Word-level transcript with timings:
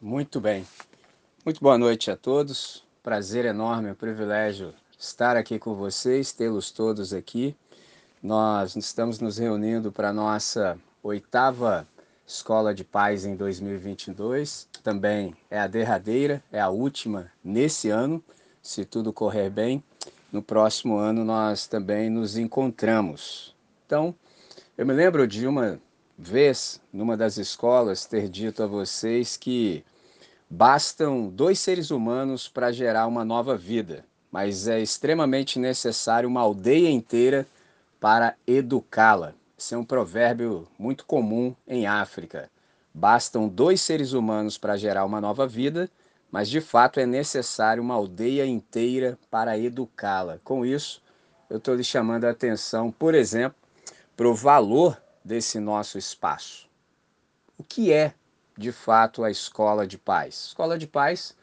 Muito 0.00 0.40
bem. 0.40 0.64
Muito 1.44 1.60
boa 1.60 1.76
noite 1.76 2.08
a 2.08 2.16
todos. 2.16 2.86
Prazer 3.02 3.44
enorme, 3.44 3.90
um 3.90 3.96
privilégio 3.96 4.72
estar 4.96 5.36
aqui 5.36 5.58
com 5.58 5.74
vocês, 5.74 6.30
tê-los 6.30 6.70
todos 6.70 7.12
aqui. 7.12 7.56
Nós 8.22 8.76
estamos 8.76 9.18
nos 9.18 9.38
reunindo 9.38 9.90
para 9.90 10.10
a 10.10 10.12
nossa 10.12 10.78
oitava 11.02 11.84
Escola 12.24 12.72
de 12.72 12.84
Paz 12.84 13.24
em 13.24 13.34
2022. 13.34 14.68
Também 14.84 15.34
é 15.50 15.58
a 15.58 15.66
derradeira, 15.66 16.44
é 16.52 16.60
a 16.60 16.68
última 16.68 17.32
nesse 17.42 17.90
ano, 17.90 18.22
se 18.62 18.84
tudo 18.84 19.12
correr 19.12 19.50
bem. 19.50 19.82
No 20.30 20.40
próximo 20.40 20.96
ano 20.96 21.24
nós 21.24 21.66
também 21.66 22.08
nos 22.08 22.36
encontramos. 22.36 23.52
Então, 23.84 24.14
eu 24.76 24.86
me 24.86 24.92
lembro 24.92 25.26
de 25.26 25.44
uma 25.44 25.80
vez, 26.18 26.80
numa 26.92 27.16
das 27.16 27.36
escolas, 27.36 28.04
ter 28.04 28.28
dito 28.28 28.62
a 28.62 28.66
vocês 28.66 29.36
que 29.36 29.84
bastam 30.50 31.28
dois 31.28 31.60
seres 31.60 31.92
humanos 31.92 32.48
para 32.48 32.72
gerar 32.72 33.06
uma 33.06 33.24
nova 33.24 33.56
vida, 33.56 34.04
mas 34.30 34.66
é 34.66 34.80
extremamente 34.80 35.60
necessário 35.60 36.28
uma 36.28 36.40
aldeia 36.40 36.90
inteira 36.90 37.46
para 38.00 38.34
educá-la. 38.46 39.32
Esse 39.56 39.74
é 39.74 39.78
um 39.78 39.84
provérbio 39.84 40.66
muito 40.76 41.06
comum 41.06 41.54
em 41.66 41.86
África. 41.86 42.50
Bastam 42.92 43.48
dois 43.48 43.80
seres 43.80 44.12
humanos 44.12 44.58
para 44.58 44.76
gerar 44.76 45.04
uma 45.04 45.20
nova 45.20 45.46
vida, 45.46 45.88
mas 46.30 46.48
de 46.48 46.60
fato 46.60 46.98
é 46.98 47.06
necessário 47.06 47.82
uma 47.82 47.94
aldeia 47.94 48.44
inteira 48.44 49.16
para 49.30 49.56
educá-la. 49.56 50.38
Com 50.42 50.66
isso, 50.66 51.00
eu 51.48 51.58
estou 51.58 51.74
lhe 51.74 51.84
chamando 51.84 52.24
a 52.24 52.30
atenção, 52.30 52.90
por 52.90 53.14
exemplo, 53.14 53.56
para 54.16 54.28
o 54.28 54.34
valor 54.34 55.00
desse 55.24 55.58
nosso 55.60 55.98
espaço. 55.98 56.68
O 57.56 57.64
que 57.64 57.92
é, 57.92 58.14
de 58.56 58.72
fato, 58.72 59.24
a 59.24 59.30
Escola 59.30 59.86
de 59.86 59.98
Paz? 59.98 60.46
Escola 60.48 60.78
de 60.78 60.86
Paz 60.86 61.36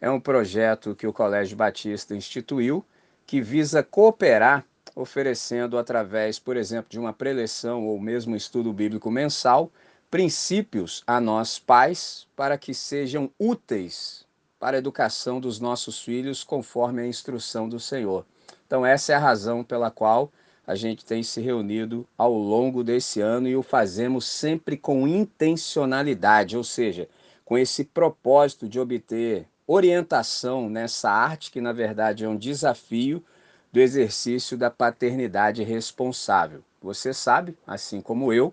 é 0.00 0.10
um 0.10 0.20
projeto 0.20 0.94
que 0.94 1.06
o 1.06 1.12
Colégio 1.12 1.56
Batista 1.56 2.14
instituiu 2.14 2.84
que 3.26 3.42
visa 3.42 3.82
cooperar, 3.82 4.64
oferecendo 4.94 5.76
através, 5.76 6.38
por 6.38 6.56
exemplo, 6.56 6.90
de 6.90 6.98
uma 6.98 7.12
preleção 7.12 7.86
ou 7.86 8.00
mesmo 8.00 8.34
estudo 8.34 8.72
bíblico 8.72 9.10
mensal, 9.10 9.70
princípios 10.10 11.02
a 11.06 11.20
nós 11.20 11.58
pais 11.58 12.26
para 12.34 12.56
que 12.56 12.72
sejam 12.72 13.30
úteis 13.38 14.26
para 14.58 14.76
a 14.76 14.78
educação 14.78 15.40
dos 15.40 15.60
nossos 15.60 16.00
filhos 16.00 16.42
conforme 16.42 17.02
a 17.02 17.06
instrução 17.06 17.68
do 17.68 17.78
Senhor. 17.78 18.24
Então 18.66 18.84
essa 18.84 19.12
é 19.12 19.14
a 19.14 19.20
razão 19.20 19.62
pela 19.62 19.90
qual 19.90 20.32
a 20.68 20.74
gente 20.74 21.02
tem 21.02 21.22
se 21.22 21.40
reunido 21.40 22.06
ao 22.18 22.30
longo 22.34 22.84
desse 22.84 23.22
ano 23.22 23.48
e 23.48 23.56
o 23.56 23.62
fazemos 23.62 24.26
sempre 24.26 24.76
com 24.76 25.08
intencionalidade, 25.08 26.58
ou 26.58 26.62
seja, 26.62 27.08
com 27.42 27.56
esse 27.56 27.84
propósito 27.84 28.68
de 28.68 28.78
obter 28.78 29.46
orientação 29.66 30.68
nessa 30.68 31.10
arte 31.10 31.50
que 31.50 31.58
na 31.58 31.72
verdade 31.72 32.26
é 32.26 32.28
um 32.28 32.36
desafio 32.36 33.24
do 33.72 33.80
exercício 33.80 34.58
da 34.58 34.70
paternidade 34.70 35.62
responsável. 35.62 36.62
Você 36.82 37.14
sabe, 37.14 37.56
assim 37.66 38.02
como 38.02 38.30
eu, 38.30 38.52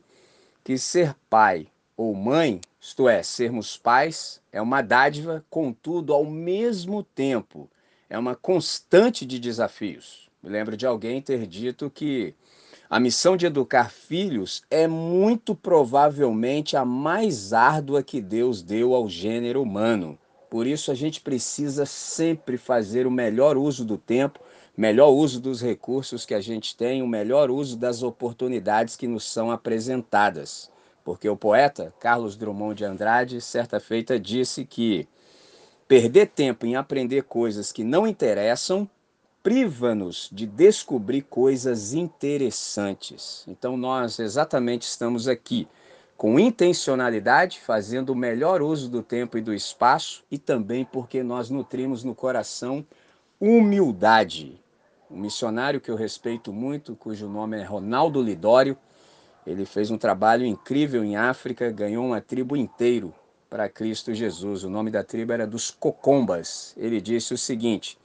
que 0.64 0.78
ser 0.78 1.14
pai 1.30 1.68
ou 1.98 2.16
mãe, 2.16 2.62
isto 2.80 3.10
é, 3.10 3.22
sermos 3.24 3.76
pais, 3.76 4.40
é 4.54 4.62
uma 4.62 4.82
dádiva, 4.82 5.44
contudo, 5.50 6.14
ao 6.14 6.24
mesmo 6.24 7.04
tempo, 7.04 7.70
é 8.10 8.18
uma 8.18 8.38
constante 8.38 9.26
de 9.26 9.38
desafios. 9.38 10.25
Me 10.46 10.52
lembro 10.52 10.78
de 10.78 10.86
alguém 10.86 11.24
ter 11.24 11.48
dito 11.48 11.90
que 11.90 12.36
a 12.88 13.00
missão 13.00 13.36
de 13.36 13.48
educar 13.48 13.90
filhos 13.90 14.62
é 14.70 14.88
muito 14.88 15.56
provavelmente 15.56 16.78
a 16.78 16.86
mais 16.86 17.52
árdua 17.52 18.04
que 18.04 18.22
Deus 18.22 18.62
deu 18.62 18.94
ao 18.94 19.10
gênero 19.10 19.60
humano. 19.60 20.20
Por 20.48 20.68
isso 20.68 20.92
a 20.92 20.94
gente 20.94 21.20
precisa 21.20 21.84
sempre 21.88 22.60
fazer 22.60 23.08
o 23.08 23.12
melhor 23.12 23.58
uso 23.58 23.84
do 23.84 23.98
tempo, 23.98 24.40
melhor 24.78 25.10
uso 25.10 25.42
dos 25.42 25.64
recursos 25.64 26.28
que 26.28 26.36
a 26.36 26.42
gente 26.42 26.78
tem, 26.78 27.02
o 27.02 27.08
melhor 27.08 27.50
uso 27.50 27.76
das 27.76 28.04
oportunidades 28.04 28.96
que 28.96 29.08
nos 29.08 29.24
são 29.24 29.50
apresentadas. 29.50 30.70
Porque 31.04 31.28
o 31.28 31.36
poeta 31.36 31.92
Carlos 32.00 32.38
Drummond 32.38 32.78
de 32.78 32.86
Andrade, 32.86 33.42
certa 33.42 33.80
feita, 33.80 34.20
disse 34.20 34.64
que 34.64 35.08
perder 35.88 36.28
tempo 36.28 36.68
em 36.68 36.76
aprender 36.76 37.24
coisas 37.24 37.72
que 37.72 37.84
não 37.84 38.06
interessam 38.06 38.88
priva-nos 39.46 40.28
de 40.32 40.48
descobrir 40.48 41.22
coisas 41.22 41.94
interessantes. 41.94 43.46
Então 43.48 43.78
nós 43.78 44.18
exatamente 44.18 44.88
estamos 44.88 45.28
aqui 45.28 45.68
com 46.18 46.40
intencionalidade, 46.40 47.60
fazendo 47.60 48.10
o 48.10 48.16
melhor 48.16 48.64
uso 48.64 48.90
do 48.90 49.04
tempo 49.04 49.38
e 49.38 49.42
do 49.42 49.54
espaço 49.54 50.24
e 50.32 50.40
também 50.40 50.84
porque 50.84 51.22
nós 51.22 51.52
nutrimos 51.52 52.04
no 52.04 52.16
coração 52.16 52.84
humildade. 53.40 54.60
Um 55.12 55.20
missionário 55.20 55.80
que 55.80 55.92
eu 55.92 55.96
respeito 55.96 56.52
muito, 56.52 56.96
cujo 56.96 57.30
nome 57.30 57.60
é 57.60 57.64
Ronaldo 57.64 58.24
Lidório, 58.24 58.76
ele 59.46 59.64
fez 59.64 59.92
um 59.92 59.98
trabalho 60.00 60.44
incrível 60.44 61.06
em 61.06 61.18
África, 61.18 61.70
ganhou 61.70 62.04
uma 62.04 62.20
tribo 62.20 62.58
inteiro 62.58 63.14
para 63.48 63.70
Cristo 63.70 64.12
Jesus. 64.12 64.64
O 64.64 64.72
nome 64.72 64.90
da 64.90 65.04
tribo 65.04 65.34
era 65.34 65.46
dos 65.46 65.70
Cocombas. 65.70 66.74
Ele 66.76 67.00
disse 67.00 67.32
o 67.32 67.38
seguinte: 67.38 67.96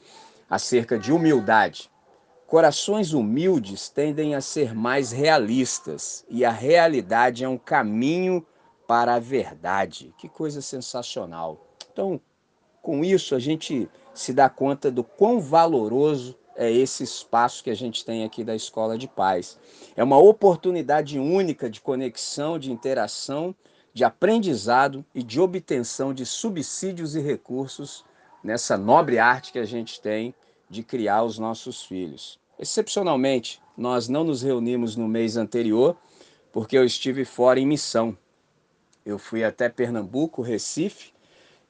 acerca 0.50 0.98
de 0.98 1.12
humildade. 1.12 1.88
Corações 2.46 3.12
humildes 3.12 3.88
tendem 3.88 4.34
a 4.34 4.40
ser 4.40 4.74
mais 4.74 5.12
realistas 5.12 6.26
e 6.28 6.44
a 6.44 6.50
realidade 6.50 7.44
é 7.44 7.48
um 7.48 7.56
caminho 7.56 8.44
para 8.88 9.14
a 9.14 9.20
verdade. 9.20 10.12
Que 10.18 10.28
coisa 10.28 10.60
sensacional. 10.60 11.64
Então, 11.92 12.20
com 12.82 13.04
isso, 13.04 13.36
a 13.36 13.38
gente 13.38 13.88
se 14.12 14.32
dá 14.32 14.48
conta 14.48 14.90
do 14.90 15.04
quão 15.04 15.40
valoroso 15.40 16.36
é 16.56 16.70
esse 16.70 17.04
espaço 17.04 17.62
que 17.62 17.70
a 17.70 17.74
gente 17.74 18.04
tem 18.04 18.24
aqui 18.24 18.42
da 18.42 18.54
Escola 18.54 18.98
de 18.98 19.06
Paz. 19.06 19.56
É 19.96 20.02
uma 20.02 20.18
oportunidade 20.18 21.18
única 21.18 21.70
de 21.70 21.80
conexão, 21.80 22.58
de 22.58 22.72
interação, 22.72 23.54
de 23.94 24.02
aprendizado 24.02 25.04
e 25.14 25.22
de 25.22 25.40
obtenção 25.40 26.12
de 26.12 26.26
subsídios 26.26 27.14
e 27.14 27.20
recursos 27.20 28.04
nessa 28.42 28.76
nobre 28.76 29.18
arte 29.18 29.52
que 29.52 29.58
a 29.58 29.64
gente 29.64 30.00
tem 30.00 30.34
de 30.68 30.82
criar 30.82 31.24
os 31.24 31.38
nossos 31.38 31.82
filhos. 31.82 32.38
Excepcionalmente, 32.58 33.60
nós 33.76 34.08
não 34.08 34.22
nos 34.22 34.42
reunimos 34.42 34.96
no 34.96 35.08
mês 35.08 35.36
anterior, 35.36 35.96
porque 36.52 36.76
eu 36.76 36.84
estive 36.84 37.24
fora 37.24 37.58
em 37.58 37.66
missão. 37.66 38.16
Eu 39.04 39.18
fui 39.18 39.42
até 39.42 39.68
Pernambuco, 39.68 40.42
Recife, 40.42 41.12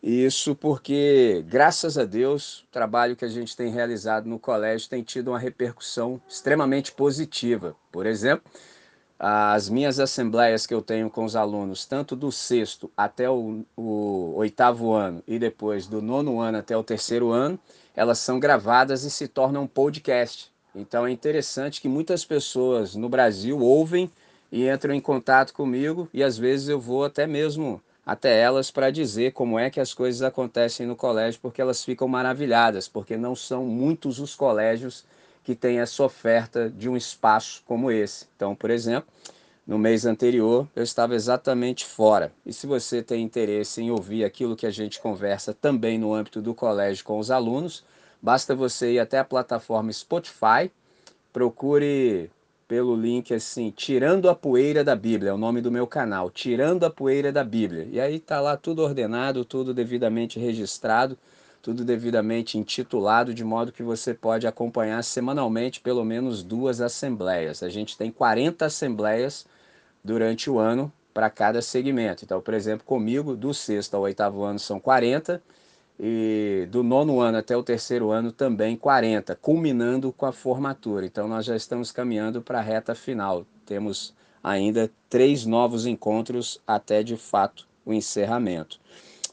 e 0.03 0.25
isso 0.25 0.55
porque, 0.55 1.45
graças 1.47 1.99
a 1.99 2.05
Deus, 2.05 2.61
o 2.61 2.67
trabalho 2.73 3.15
que 3.15 3.25
a 3.25 3.29
gente 3.29 3.55
tem 3.55 3.71
realizado 3.71 4.27
no 4.27 4.39
colégio 4.39 4.89
tem 4.89 5.03
tido 5.03 5.29
uma 5.29 5.39
repercussão 5.39 6.21
extremamente 6.27 6.93
positiva. 6.93 7.77
Por 7.93 8.07
exemplo, 8.07 8.51
as 9.23 9.69
minhas 9.69 10.01
assembleias 10.01 10.67
que 10.67 10.73
eu 10.73 10.81
tenho 10.81 11.11
com 11.11 11.27
os 11.27 11.37
alunos, 11.37 11.85
tanto 11.85 12.17
do 12.17 12.33
sexto 12.33 12.91
até 12.97 13.29
o, 13.29 13.63
o, 13.77 14.33
oitavo 14.37 14.95
ano 14.95 15.23
e 15.29 15.39
depois 15.39 15.87
do 15.87 16.01
nono 16.01 16.41
ano 16.41 16.57
até 16.57 16.75
o 16.75 16.83
terceiro 16.83 17.31
ano, 17.31 17.59
elas 17.95 18.19
são 18.19 18.41
gravadas 18.41 19.05
e 19.05 19.11
se 19.11 19.29
tornam 19.29 19.67
podcast. 19.67 20.51
Então 20.75 21.07
é 21.07 21.11
interessante 21.11 21.83
que 21.83 21.89
muitas 21.89 22.25
pessoas 22.25 22.95
no 22.95 23.11
Brasil 23.11 23.59
ouvem 23.59 24.11
e 24.51 24.67
entram 24.67 24.95
em 24.95 25.01
contato 25.01 25.53
comigo 25.53 26.09
e 26.15 26.23
às 26.23 26.39
vezes 26.39 26.71
eu 26.71 26.81
vou 26.81 27.05
até 27.05 27.27
mesmo 27.27 27.83
até 28.07 28.41
elas 28.41 28.71
para 28.71 28.91
dizer 28.91 29.33
como 29.33 29.59
é 29.59 29.69
que 29.69 29.81
as 29.81 29.93
coisas 29.93 30.23
acontecem 30.23 30.87
no 30.87 30.97
colégio, 30.97 31.39
porque 31.43 31.61
elas 31.61 31.85
ficam 31.85 32.09
maravilhadas, 32.09 32.89
porque 32.89 33.19
não 33.19 33.37
são 33.37 33.67
muitos 33.67 34.19
os 34.19 34.35
colégios 34.35 35.05
que 35.43 35.55
tem 35.55 35.81
essa 35.81 36.03
oferta 36.03 36.69
de 36.71 36.89
um 36.89 36.97
espaço 36.97 37.63
como 37.67 37.91
esse. 37.91 38.27
Então, 38.37 38.55
por 38.55 38.71
exemplo, 38.71 39.09
no 39.67 39.79
mês 39.79 40.05
anterior 40.05 40.69
eu 40.75 40.83
estava 40.83 41.15
exatamente 41.15 41.85
fora. 41.85 42.33
E 42.45 42.53
se 42.53 42.67
você 42.67 43.03
tem 43.03 43.23
interesse 43.23 43.81
em 43.81 43.91
ouvir 43.91 44.25
aquilo 44.25 44.57
que 44.57 44.67
a 44.67 44.71
gente 44.71 45.01
conversa 45.01 45.55
também 45.55 45.99
no 45.99 46.13
âmbito 46.15 46.43
do 46.43 46.55
colégio 46.55 47.05
com 47.05 47.19
os 47.19 47.31
alunos, 47.31 47.85
basta 48.21 48.55
você 48.55 48.95
ir 48.95 48.99
até 48.99 49.19
a 49.19 49.25
plataforma 49.25 49.93
Spotify, 49.93 50.71
procure 51.33 52.31
pelo 52.67 52.95
link 52.95 53.35
assim, 53.35 53.73
Tirando 53.73 54.31
a 54.31 54.35
Poeira 54.35 54.85
da 54.85 54.95
Bíblia, 54.95 55.31
é 55.31 55.33
o 55.33 55.39
nome 55.39 55.61
do 55.61 55.73
meu 55.73 55.89
canal, 55.89 56.31
Tirando 56.31 56.85
a 56.85 56.91
Poeira 56.91 57.33
da 57.33 57.43
Bíblia. 57.43 57.89
E 57.91 58.01
aí 58.01 58.21
tá 58.21 58.41
lá 58.41 58.57
tudo 58.57 58.83
ordenado, 58.83 59.45
tudo 59.45 59.75
devidamente 59.75 60.39
registrado 60.39 61.19
tudo 61.63 61.85
devidamente 61.85 62.59
intitulado, 62.59 63.35
de 63.35 63.45
modo 63.45 63.73
que 63.73 63.83
você 63.83 64.15
pode 64.15 64.47
acompanhar 64.47 65.03
semanalmente 65.05 65.81
pelo 65.81 66.05
menos 66.05 66.43
duas 66.43 66.81
assembleias. 66.81 67.63
A 67.63 67.69
gente 67.69 67.97
tem 67.97 68.11
40 68.11 68.67
assembleias 68.67 69.47
durante 70.03 70.49
o 70.51 70.59
ano 70.59 70.93
para 71.13 71.29
cada 71.29 71.61
segmento. 71.61 72.25
Então, 72.25 72.41
por 72.41 72.55
exemplo, 72.55 72.85
comigo, 72.87 73.37
do 73.37 73.53
sexto 73.53 73.95
ao 73.95 74.03
oitavo 74.03 74.43
ano 74.43 74.59
são 74.59 74.81
40, 74.81 75.43
e 76.03 76.67
do 76.71 76.83
nono 76.83 77.21
ano 77.21 77.37
até 77.37 77.55
o 77.55 77.63
terceiro 77.63 78.11
ano 78.11 78.33
também 78.33 78.75
40, 78.75 79.37
culminando 79.37 80.11
com 80.13 80.25
a 80.25 80.33
formatura. 80.33 81.05
Então, 81.05 81.29
nós 81.29 81.45
já 81.45 81.55
estamos 81.55 81.93
caminhando 81.93 82.41
para 82.41 82.59
a 82.59 82.63
reta 82.63 82.95
final. 82.95 83.45
Temos 83.67 84.15
ainda 84.43 84.91
três 85.09 85.45
novos 85.45 85.87
encontros 85.87 86.61
até 86.67 87.03
de 87.03 87.17
fato 87.17 87.69
o 87.85 87.93
encerramento. 87.93 88.81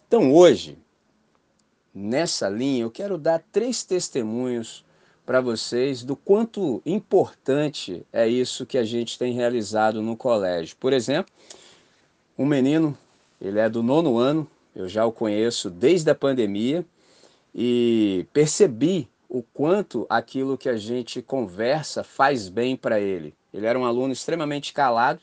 Então 0.07 0.33
hoje, 0.33 0.77
nessa 1.97 2.47
linha, 2.47 2.83
eu 2.83 2.91
quero 2.91 3.17
dar 3.17 3.43
três 3.51 3.83
testemunhos 3.83 4.85
para 5.25 5.41
vocês 5.41 6.03
do 6.03 6.15
quanto 6.15 6.81
importante 6.85 8.05
é 8.13 8.27
isso 8.27 8.65
que 8.65 8.77
a 8.77 8.83
gente 8.83 9.17
tem 9.17 9.33
realizado 9.33 10.01
no 10.01 10.15
colégio. 10.15 10.77
Por 10.79 10.93
exemplo, 10.93 11.33
um 12.37 12.45
menino, 12.45 12.95
ele 13.41 13.59
é 13.59 13.67
do 13.67 13.81
nono 13.81 14.17
ano, 14.17 14.47
eu 14.75 14.87
já 14.87 15.05
o 15.05 15.11
conheço 15.11 15.71
desde 15.71 16.09
a 16.11 16.15
pandemia 16.15 16.85
e 17.53 18.27
percebi 18.31 19.09
o 19.27 19.41
quanto 19.41 20.05
aquilo 20.07 20.57
que 20.57 20.69
a 20.69 20.77
gente 20.77 21.21
conversa 21.21 22.03
faz 22.03 22.47
bem 22.47 22.75
para 22.75 22.99
ele. 22.99 23.33
Ele 23.51 23.65
era 23.65 23.77
um 23.77 23.85
aluno 23.85 24.13
extremamente 24.13 24.71
calado 24.71 25.19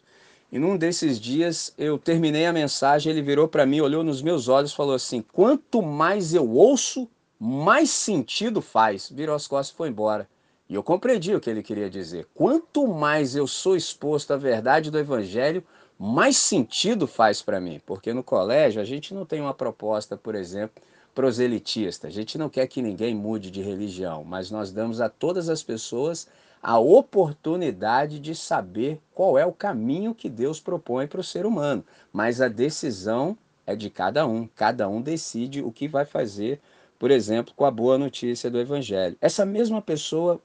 e 0.55 0.59
num 0.61 0.77
desses 0.77 1.19
dias 1.19 1.75
eu 1.77 1.99
terminei 1.99 2.47
a 2.47 2.53
mensagem, 2.53 3.11
ele 3.11 3.21
virou 3.21 3.49
para 3.49 3.67
mim, 3.67 3.81
olhou 3.81 4.05
nos 4.05 4.23
meus 4.23 4.47
olhos 4.47 4.71
e 4.71 4.77
falou 4.77 4.95
assim: 4.95 5.21
"Quanto 5.21 5.83
mais 5.83 6.33
eu 6.33 6.49
ouço, 6.49 7.09
mais 7.41 7.91
sentido 7.91 8.63
faz". 8.63 9.11
Virou 9.11 9.35
as 9.35 9.49
costas 9.49 9.75
e 9.75 9.77
foi 9.77 9.89
embora. 9.89 10.29
E 10.69 10.75
eu 10.77 10.83
compreendi 10.85 11.35
o 11.35 11.41
que 11.41 11.51
ele 11.51 11.61
queria 11.61 11.91
dizer. 11.91 12.29
Quanto 12.33 12.87
mais 12.87 13.35
eu 13.35 13.49
sou 13.49 13.75
exposto 13.75 14.33
à 14.33 14.37
verdade 14.37 14.93
do 14.93 14.99
evangelho, 14.99 15.61
mais 15.99 16.37
sentido 16.37 17.09
faz 17.09 17.43
para 17.43 17.61
mim, 17.61 17.81
porque 17.85 18.13
no 18.13 18.23
colégio 18.23 18.81
a 18.81 18.85
gente 18.85 19.13
não 19.13 19.27
tem 19.27 19.41
uma 19.41 19.55
proposta, 19.55 20.17
por 20.17 20.37
exemplo, 20.37 20.81
proselitista. 21.13 22.07
A 22.07 22.11
gente 22.11 22.39
não 22.39 22.49
quer 22.49 22.69
que 22.69 22.81
ninguém 22.81 23.13
mude 23.13 23.51
de 23.51 23.61
religião, 23.61 24.23
mas 24.23 24.53
nós 24.53 24.71
damos 24.71 25.01
a 25.01 25.09
todas 25.09 25.49
as 25.49 25.65
pessoas 25.65 26.29
a 26.67 26.79
oportunidade 26.79 28.19
de 28.19 28.35
saber 28.35 28.99
qual 29.13 29.37
é 29.37 29.45
o 29.45 29.53
caminho 29.53 30.15
que 30.15 30.31
Deus 30.31 30.59
propõe 30.59 31.07
para 31.07 31.21
o 31.21 31.25
ser 31.25 31.45
humano. 31.45 31.85
Mas 32.11 32.41
a 32.41 32.49
decisão 32.49 33.37
é 33.67 33.77
de 33.77 33.91
cada 33.91 34.27
um. 34.27 34.49
Cada 34.57 34.89
um 34.89 35.03
decide 35.03 35.61
o 35.61 35.71
que 35.71 35.87
vai 35.87 36.07
fazer, 36.07 36.59
por 36.99 37.11
exemplo, 37.11 37.53
com 37.55 37.67
a 37.67 37.71
boa 37.71 37.99
notícia 37.99 38.51
do 38.51 38.59
Evangelho. 38.59 39.15
Essa 39.21 39.45
mesma 39.45 39.83
pessoa, 39.83 40.41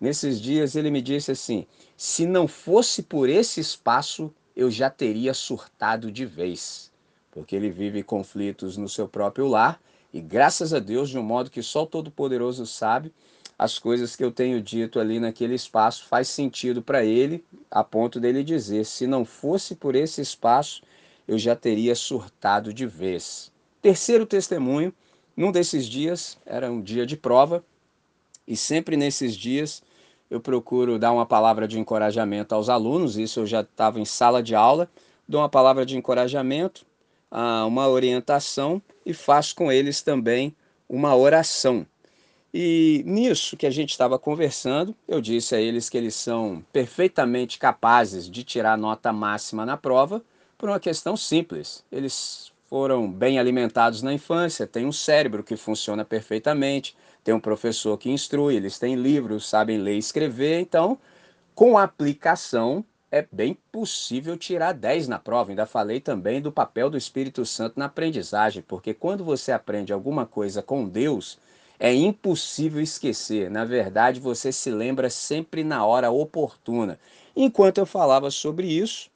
nesses 0.00 0.40
dias, 0.40 0.74
ele 0.74 0.90
me 0.90 1.02
disse 1.02 1.30
assim: 1.30 1.66
se 1.98 2.24
não 2.24 2.48
fosse 2.48 3.02
por 3.02 3.28
esse 3.28 3.60
espaço, 3.60 4.32
eu 4.56 4.70
já 4.70 4.88
teria 4.88 5.34
surtado 5.34 6.10
de 6.10 6.24
vez. 6.24 6.90
Porque 7.30 7.54
ele 7.54 7.68
vive 7.68 8.02
conflitos 8.02 8.78
no 8.78 8.88
seu 8.88 9.06
próprio 9.06 9.48
lar 9.48 9.78
e, 10.14 10.20
graças 10.22 10.72
a 10.72 10.78
Deus, 10.78 11.10
de 11.10 11.18
um 11.18 11.22
modo 11.22 11.50
que 11.50 11.62
só 11.62 11.82
o 11.82 11.86
Todo-Poderoso 11.86 12.64
sabe, 12.64 13.12
as 13.62 13.78
coisas 13.78 14.16
que 14.16 14.24
eu 14.24 14.32
tenho 14.32 14.60
dito 14.60 14.98
ali 14.98 15.20
naquele 15.20 15.54
espaço 15.54 16.04
faz 16.08 16.26
sentido 16.26 16.82
para 16.82 17.04
ele, 17.04 17.44
a 17.70 17.84
ponto 17.84 18.18
dele 18.18 18.42
dizer: 18.42 18.84
se 18.84 19.06
não 19.06 19.24
fosse 19.24 19.76
por 19.76 19.94
esse 19.94 20.20
espaço, 20.20 20.82
eu 21.28 21.38
já 21.38 21.54
teria 21.54 21.94
surtado 21.94 22.74
de 22.74 22.86
vez. 22.86 23.52
Terceiro 23.80 24.26
testemunho, 24.26 24.92
num 25.36 25.52
desses 25.52 25.86
dias, 25.86 26.36
era 26.44 26.72
um 26.72 26.82
dia 26.82 27.06
de 27.06 27.16
prova, 27.16 27.64
e 28.48 28.56
sempre 28.56 28.96
nesses 28.96 29.36
dias 29.36 29.80
eu 30.28 30.40
procuro 30.40 30.98
dar 30.98 31.12
uma 31.12 31.24
palavra 31.24 31.68
de 31.68 31.78
encorajamento 31.78 32.56
aos 32.56 32.68
alunos, 32.68 33.16
isso 33.16 33.38
eu 33.40 33.46
já 33.46 33.60
estava 33.60 34.00
em 34.00 34.04
sala 34.04 34.42
de 34.42 34.56
aula, 34.56 34.90
dou 35.28 35.40
uma 35.40 35.48
palavra 35.48 35.86
de 35.86 35.96
encorajamento, 35.96 36.84
ah, 37.30 37.64
uma 37.64 37.86
orientação 37.86 38.82
e 39.06 39.14
faço 39.14 39.54
com 39.54 39.70
eles 39.70 40.02
também 40.02 40.52
uma 40.88 41.14
oração. 41.14 41.86
E 42.54 43.02
nisso 43.06 43.56
que 43.56 43.66
a 43.66 43.70
gente 43.70 43.90
estava 43.90 44.18
conversando, 44.18 44.94
eu 45.08 45.22
disse 45.22 45.54
a 45.54 45.60
eles 45.60 45.88
que 45.88 45.96
eles 45.96 46.14
são 46.14 46.62
perfeitamente 46.70 47.58
capazes 47.58 48.30
de 48.30 48.44
tirar 48.44 48.76
nota 48.76 49.10
máxima 49.10 49.64
na 49.64 49.76
prova 49.76 50.22
por 50.58 50.68
uma 50.68 50.78
questão 50.78 51.16
simples. 51.16 51.82
Eles 51.90 52.52
foram 52.68 53.10
bem 53.10 53.38
alimentados 53.38 54.02
na 54.02 54.12
infância, 54.12 54.66
têm 54.66 54.84
um 54.84 54.92
cérebro 54.92 55.42
que 55.42 55.56
funciona 55.56 56.04
perfeitamente, 56.04 56.94
tem 57.24 57.34
um 57.34 57.40
professor 57.40 57.96
que 57.96 58.10
instrui, 58.10 58.56
eles 58.56 58.78
têm 58.78 58.96
livros, 58.96 59.48
sabem 59.48 59.78
ler 59.78 59.94
e 59.94 59.98
escrever, 59.98 60.60
então, 60.60 60.98
com 61.54 61.78
aplicação, 61.78 62.84
é 63.10 63.26
bem 63.30 63.56
possível 63.70 64.36
tirar 64.36 64.72
10 64.72 65.08
na 65.08 65.18
prova. 65.18 65.50
Ainda 65.50 65.66
falei 65.66 66.00
também 66.00 66.40
do 66.40 66.50
papel 66.50 66.88
do 66.88 66.96
Espírito 66.96 67.44
Santo 67.44 67.78
na 67.78 67.84
aprendizagem, 67.86 68.62
porque 68.62 68.94
quando 68.94 69.22
você 69.22 69.52
aprende 69.52 69.92
alguma 69.92 70.24
coisa 70.24 70.62
com 70.62 70.88
Deus, 70.88 71.38
é 71.82 71.92
impossível 71.92 72.80
esquecer. 72.80 73.50
Na 73.50 73.64
verdade, 73.64 74.20
você 74.20 74.52
se 74.52 74.70
lembra 74.70 75.10
sempre 75.10 75.64
na 75.64 75.84
hora 75.84 76.12
oportuna. 76.12 76.96
Enquanto 77.34 77.78
eu 77.78 77.84
falava 77.84 78.30
sobre 78.30 78.68
isso, 78.68 79.10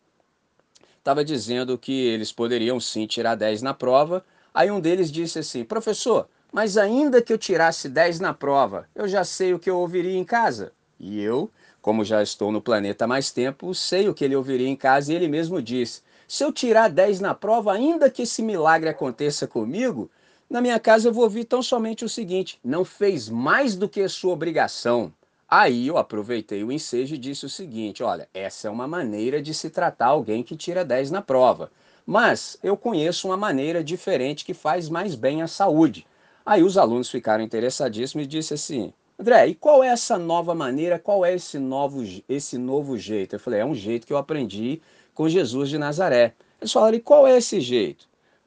estava 0.98 1.24
dizendo 1.24 1.78
que 1.78 1.92
eles 1.92 2.32
poderiam 2.32 2.80
sim 2.80 3.06
tirar 3.06 3.36
10 3.36 3.62
na 3.62 3.72
prova. 3.72 4.24
Aí 4.52 4.68
um 4.68 4.80
deles 4.80 5.12
disse 5.12 5.38
assim: 5.38 5.62
professor, 5.62 6.28
mas 6.52 6.76
ainda 6.76 7.22
que 7.22 7.32
eu 7.32 7.38
tirasse 7.38 7.88
10 7.88 8.18
na 8.18 8.34
prova, 8.34 8.88
eu 8.96 9.06
já 9.06 9.22
sei 9.22 9.54
o 9.54 9.60
que 9.60 9.70
eu 9.70 9.78
ouviria 9.78 10.18
em 10.18 10.24
casa. 10.24 10.72
E 10.98 11.20
eu, 11.20 11.48
como 11.80 12.04
já 12.04 12.20
estou 12.20 12.50
no 12.50 12.60
planeta 12.60 13.04
há 13.04 13.06
mais 13.06 13.30
tempo, 13.30 13.72
sei 13.76 14.08
o 14.08 14.14
que 14.14 14.24
ele 14.24 14.34
ouviria 14.34 14.68
em 14.68 14.74
casa 14.74 15.12
e 15.12 15.14
ele 15.14 15.28
mesmo 15.28 15.62
disse: 15.62 16.02
se 16.26 16.42
eu 16.42 16.50
tirar 16.50 16.88
10 16.88 17.20
na 17.20 17.32
prova, 17.32 17.72
ainda 17.72 18.10
que 18.10 18.22
esse 18.22 18.42
milagre 18.42 18.88
aconteça 18.88 19.46
comigo, 19.46 20.10
na 20.48 20.60
minha 20.60 20.78
casa 20.78 21.08
eu 21.08 21.12
vou 21.12 21.24
ouvir 21.24 21.44
tão 21.44 21.62
somente 21.62 22.04
o 22.04 22.08
seguinte: 22.08 22.58
não 22.64 22.84
fez 22.84 23.28
mais 23.28 23.76
do 23.76 23.88
que 23.88 24.08
sua 24.08 24.32
obrigação. 24.32 25.12
Aí 25.48 25.86
eu 25.86 25.96
aproveitei 25.96 26.64
o 26.64 26.72
ensejo 26.72 27.14
e 27.14 27.18
disse 27.18 27.46
o 27.46 27.50
seguinte: 27.50 28.02
olha, 28.02 28.28
essa 28.32 28.68
é 28.68 28.70
uma 28.70 28.86
maneira 28.86 29.40
de 29.40 29.52
se 29.52 29.70
tratar 29.70 30.06
alguém 30.06 30.42
que 30.42 30.56
tira 30.56 30.84
10 30.84 31.10
na 31.10 31.22
prova. 31.22 31.70
Mas 32.04 32.56
eu 32.62 32.76
conheço 32.76 33.28
uma 33.28 33.36
maneira 33.36 33.82
diferente 33.82 34.44
que 34.44 34.54
faz 34.54 34.88
mais 34.88 35.14
bem 35.14 35.42
à 35.42 35.48
saúde. 35.48 36.06
Aí 36.44 36.62
os 36.62 36.78
alunos 36.78 37.10
ficaram 37.10 37.42
interessadíssimos 37.42 38.24
e 38.24 38.28
disse 38.28 38.54
assim: 38.54 38.92
André, 39.18 39.48
e 39.48 39.54
qual 39.54 39.82
é 39.82 39.88
essa 39.88 40.18
nova 40.18 40.54
maneira? 40.54 40.98
Qual 40.98 41.24
é 41.24 41.34
esse 41.34 41.58
novo, 41.58 42.04
esse 42.28 42.58
novo 42.58 42.96
jeito? 42.96 43.34
Eu 43.34 43.40
falei: 43.40 43.60
é 43.60 43.64
um 43.64 43.74
jeito 43.74 44.06
que 44.06 44.12
eu 44.12 44.18
aprendi 44.18 44.80
com 45.14 45.28
Jesus 45.28 45.68
de 45.68 45.78
Nazaré. 45.78 46.34
Eles 46.60 46.72
falaram: 46.72 46.96
e 46.96 47.00
qual 47.00 47.26
é 47.26 47.36
esse 47.36 47.60
jeito? 47.60 48.06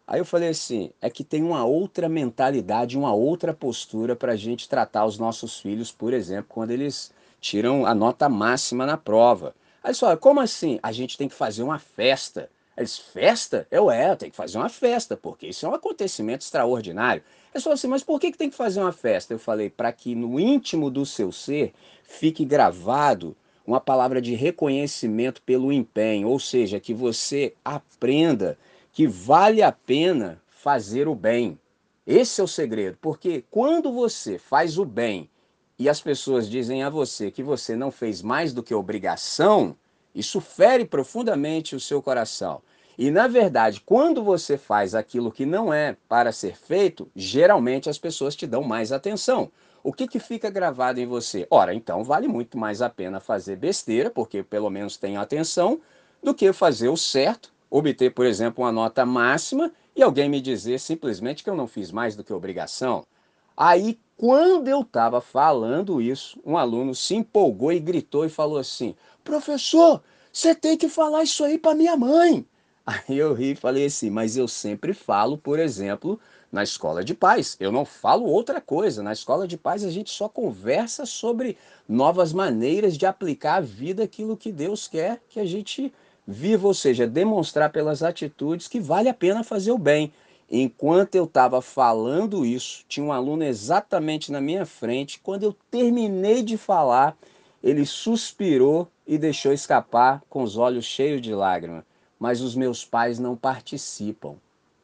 Aí 0.10 0.20
eu 0.20 0.26
falei 0.26 0.50
assim: 0.50 0.90
é 1.00 1.08
que 1.08 1.24
tem 1.24 1.44
uma 1.44 1.64
outra 1.64 2.10
mentalidade, 2.10 2.98
uma 2.98 3.14
outra 3.14 3.54
postura 3.54 4.16
para 4.16 4.32
a 4.32 4.36
gente 4.36 4.68
tratar 4.68 5.06
os 5.06 5.20
nossos 5.20 5.60
filhos, 5.60 5.92
por 5.92 6.14
exemplo, 6.14 6.48
quando 6.50 6.72
eles 6.72 7.12
tiram 7.40 7.86
a 7.86 7.94
nota 7.94 8.28
máxima 8.28 8.88
na 8.88 8.98
prova. 8.98 9.54
Aí 9.84 9.94
falaram: 9.94 10.20
como 10.20 10.40
assim? 10.40 10.80
A 10.82 10.92
gente 10.92 11.16
tem 11.16 11.30
que 11.30 11.36
fazer 11.36 11.62
uma 11.62 11.78
festa. 11.78 12.50
Eles, 12.76 12.98
festa? 12.98 13.68
Eu 13.70 13.92
é, 13.92 14.16
tem 14.16 14.32
que 14.32 14.36
fazer 14.36 14.58
uma 14.58 14.70
festa, 14.70 15.16
porque 15.16 15.46
isso 15.46 15.68
é 15.68 15.70
um 15.70 15.75
acontecimento 15.75 16.42
extraordinário. 16.42 17.22
Eles 17.54 17.63
falaram 17.63 17.75
assim, 17.75 17.88
mas 17.88 18.04
por 18.04 18.20
que, 18.20 18.32
que 18.32 18.38
tem 18.38 18.50
que 18.50 18.56
fazer 18.56 18.80
uma 18.80 18.92
festa? 18.92 19.34
Eu 19.34 19.39
falei, 19.39 19.70
para 19.70 19.92
que 19.92 20.16
no 20.16 20.39
íntimo 20.39 20.89
do 20.89 21.06
seu 21.06 21.32
ser 21.32 21.74
fique 22.04 22.46
gravado 22.46 23.36
uma 23.68 23.82
palavra 23.82 24.22
de 24.22 24.34
reconhecimento 24.34 25.42
pelo 25.44 25.72
empenho, 25.72 26.30
ou 26.30 26.39
seja, 26.39 26.80
que 26.80 26.94
você 26.94 27.54
aprenda 27.63 28.58
que 28.91 29.08
vale 29.08 29.62
a 29.62 29.72
pena 29.72 30.41
fazer 30.48 31.08
o 31.08 31.15
bem. 31.15 31.60
Esse 32.05 32.41
é 32.41 32.43
o 32.43 32.48
segredo, 32.48 32.98
porque 33.00 33.46
quando 33.50 33.91
você 33.91 34.38
faz 34.38 34.77
o 34.77 34.86
bem 34.86 35.29
e 35.77 35.88
as 35.88 36.01
pessoas 36.01 36.50
dizem 36.50 36.84
a 36.84 36.89
você 36.89 37.31
que 37.31 37.43
você 37.43 37.75
não 37.75 37.91
fez 37.91 38.22
mais 38.22 38.51
do 38.51 38.63
que 38.63 38.74
obrigação, 38.74 39.75
isso 40.13 40.41
fere 40.41 40.86
profundamente 40.86 41.75
o 41.75 41.79
seu 41.79 42.01
coração. 42.01 42.62
E 42.98 43.12
na 43.12 43.27
verdade, 43.27 43.79
quando 43.86 44.24
você 44.24 44.58
faz 44.58 44.93
aquilo 44.93 45.31
que 45.31 45.46
não 45.46 45.74
é 45.74 45.96
para 46.10 46.31
ser 46.31 46.58
feito, 46.58 47.10
geralmente 47.15 47.89
as 47.89 47.98
pessoas 47.98 48.36
te 48.36 48.46
dão 48.46 48.63
mais 48.63 48.91
atenção. 48.91 49.51
O 49.81 49.93
que, 49.93 50.08
que 50.08 50.19
fica 50.19 50.50
gravado 50.50 51.00
em 51.00 51.05
você? 51.05 51.48
Ora, 51.50 51.74
então 51.74 52.03
vale 52.03 52.27
muito 52.27 52.58
mais 52.58 52.81
a 52.81 52.89
pena 52.89 53.22
fazer 53.22 53.55
besteira, 53.55 54.10
porque 54.10 54.43
pelo 54.43 54.69
menos 54.69 54.98
tem 54.98 55.15
atenção, 55.15 55.79
do 56.22 56.34
que 56.34 56.51
fazer 56.51 56.89
o 56.89 56.98
certo 56.98 57.53
obter, 57.70 58.12
por 58.12 58.26
exemplo, 58.26 58.64
uma 58.64 58.72
nota 58.72 59.06
máxima 59.06 59.72
e 59.96 60.02
alguém 60.02 60.30
me 60.30 60.42
dizer 60.42 60.80
simplesmente 60.80 61.44
que 61.44 61.50
eu 61.50 61.56
não 61.56 61.68
fiz 61.68 61.92
mais 61.92 62.16
do 62.16 62.24
que 62.24 62.34
obrigação. 62.34 63.06
Aí, 63.56 64.00
quando 64.16 64.68
eu 64.68 64.82
estava 64.82 65.22
falando 65.22 66.02
isso, 66.02 66.40
um 66.46 66.58
aluno 66.58 66.96
se 66.96 67.16
empolgou 67.16 67.72
e 67.72 67.80
gritou 67.80 68.26
e 68.26 68.30
falou 68.30 68.58
assim: 68.58 68.96
Professor, 69.24 70.02
você 70.32 70.56
tem 70.56 70.78
que 70.78 70.88
falar 70.88 71.24
isso 71.24 71.44
aí 71.44 71.58
para 71.58 71.76
minha 71.76 71.96
mãe. 71.98 72.46
Aí 72.86 73.18
eu 73.18 73.34
ri 73.34 73.52
e 73.52 73.56
falei 73.56 73.86
assim: 73.86 74.10
Mas 74.10 74.38
eu 74.38 74.48
sempre 74.48 74.94
falo, 74.94 75.38
por 75.38 75.60
exemplo, 75.60 76.20
na 76.52 76.64
escola 76.64 77.04
de 77.04 77.14
paz. 77.14 77.56
Eu 77.60 77.72
não 77.72 77.86
falo 77.86 78.26
outra 78.26 78.60
coisa. 78.60 79.04
Na 79.04 79.14
escola 79.14 79.48
de 79.48 79.58
paz 79.58 79.84
a 79.84 79.92
gente 79.92 80.10
só 80.10 80.28
conversa 80.28 81.06
sobre 81.06 81.58
novas 81.88 82.34
maneiras 82.34 82.98
de 82.98 83.06
aplicar 83.06 83.56
à 83.56 83.62
vida 83.62 84.04
aquilo 84.04 84.38
que 84.38 84.52
Deus 84.52 84.88
quer 84.88 85.22
que 85.30 85.40
a 85.40 85.46
gente 85.46 85.94
viva, 86.29 86.67
ou 86.67 86.74
seja, 86.75 87.07
demonstrar 87.07 87.71
pelas 87.71 88.03
atitudes 88.03 88.67
que 88.67 88.79
vale 88.79 89.09
a 89.09 89.13
pena 89.13 89.43
fazer 89.43 89.71
o 89.71 89.79
bem. 89.79 90.13
Enquanto 90.50 91.15
eu 91.15 91.24
estava 91.24 91.59
falando 91.59 92.45
isso, 92.45 92.86
tinha 92.88 93.03
um 93.03 93.12
aluno 93.12 93.43
exatamente 93.43 94.31
na 94.31 94.39
minha 94.39 94.65
frente. 94.65 95.19
Quando 95.24 95.43
eu 95.43 95.55
terminei 95.71 96.43
de 96.43 96.55
falar, 96.55 97.17
ele 97.63 97.86
suspirou 97.86 98.88
e 99.07 99.17
deixou 99.17 99.51
escapar 99.51 100.21
com 100.29 100.43
os 100.43 100.55
olhos 100.55 100.86
cheios 100.86 101.19
de 101.19 101.33
lágrimas. 101.33 101.83
Mas 102.19 102.41
os 102.41 102.55
meus 102.55 102.86
pais 102.86 103.17
não 103.17 103.36
participam. 103.36 104.36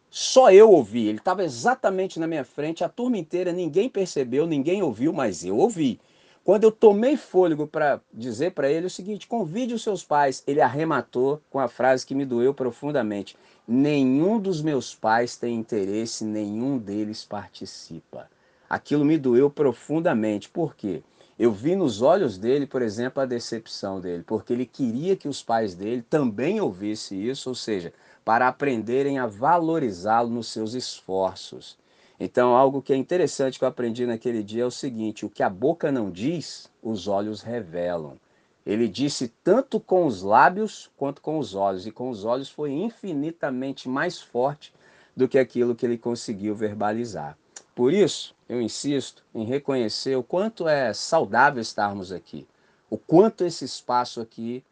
Só 0.10 0.52
eu 0.52 0.72
ouvi, 0.72 1.08
ele 1.08 1.18
estava 1.18 1.44
exatamente 1.44 2.20
na 2.20 2.26
minha 2.26 2.46
frente, 2.46 2.84
a 2.84 2.90
turma 2.90 3.18
inteira, 3.18 3.52
ninguém 3.52 3.90
percebeu, 3.90 4.48
ninguém 4.48 4.82
ouviu, 4.82 5.12
mas 5.12 5.44
eu 5.44 5.58
ouvi. 5.58 6.00
Quando 6.46 6.64
eu 6.64 6.72
tomei 6.72 7.18
fôlego 7.18 7.66
para 7.66 8.00
dizer 8.14 8.52
para 8.52 8.70
ele 8.70 8.86
o 8.86 8.90
seguinte: 8.90 9.26
convide 9.26 9.74
os 9.74 9.82
seus 9.82 10.04
pais, 10.04 10.44
ele 10.46 10.62
arrematou 10.62 11.42
com 11.50 11.60
a 11.60 11.68
frase 11.68 12.06
que 12.06 12.14
me 12.14 12.24
doeu 12.24 12.54
profundamente: 12.54 13.36
nenhum 13.68 14.40
dos 14.40 14.62
meus 14.62 14.94
pais 14.94 15.36
tem 15.36 15.56
interesse, 15.56 16.24
nenhum 16.24 16.78
deles 16.78 17.26
participa. 17.26 18.30
Aquilo 18.70 19.04
me 19.04 19.18
doeu 19.18 19.50
profundamente. 19.50 20.48
Por 20.48 20.76
quê? 20.76 21.02
Eu 21.38 21.52
vi 21.52 21.76
nos 21.76 22.04
olhos 22.04 22.38
dele, 22.38 22.68
por 22.68 22.84
exemplo, 22.84 23.24
a 23.24 23.26
decepção 23.26 24.00
dele, 24.00 24.22
porque 24.22 24.54
ele 24.54 24.68
queria 24.68 25.16
que 25.16 25.28
os 25.28 25.42
pais 25.42 25.74
dele 25.74 26.04
também 26.04 26.62
ouvissem 26.62 27.24
isso, 27.24 27.50
ou 27.50 27.56
seja, 27.56 27.92
para 28.24 28.48
aprenderem 28.48 29.18
a 29.18 29.26
valorizá-lo 29.26 30.30
nos 30.30 30.48
seus 30.50 30.76
esforços. 30.76 31.76
Então, 32.20 32.56
algo 32.56 32.82
que 32.82 32.94
é 32.94 32.96
interessante 32.96 33.60
que 33.60 33.66
eu 33.66 33.70
aprendi 33.70 34.06
naquele 34.06 34.42
dia 34.42 34.64
é 34.64 34.66
o 34.66 34.72
seguinte: 34.72 35.26
o 35.26 35.30
que 35.30 35.44
a 35.44 35.50
boca 35.50 35.92
não 35.92 36.10
diz, 36.10 36.72
os 36.82 37.08
olhos 37.08 37.42
revelam. 37.42 38.18
Ele 38.66 38.88
disse 38.88 39.28
tanto 39.44 39.80
com 39.80 40.06
os 40.06 40.24
lábios 40.24 40.90
quanto 40.98 41.22
com 41.22 41.38
os 41.38 41.54
olhos, 41.54 41.86
e 41.86 41.92
com 41.92 42.10
os 42.10 42.26
olhos 42.26 42.50
foi 42.50 42.72
infinitamente 42.72 43.88
mais 43.88 44.20
forte 44.20 44.74
do 45.16 45.28
que 45.28 45.38
aquilo 45.38 45.76
que 45.76 45.86
ele 45.86 45.98
conseguiu 45.98 46.56
verbalizar. 46.56 47.38
Por 47.76 47.94
isso, 47.94 48.34
eu 48.48 48.62
insisto 48.62 49.24
em 49.34 49.44
reconhecer 49.44 50.16
o 50.16 50.24
quanto 50.24 50.68
é 50.68 50.94
saudável 50.94 51.62
estarmos 51.62 52.12
aqui, 52.12 52.48
o 52.90 52.98
quanto 52.98 53.44
esse 53.44 53.66
espaço 53.66 54.22
aqui 54.22 54.64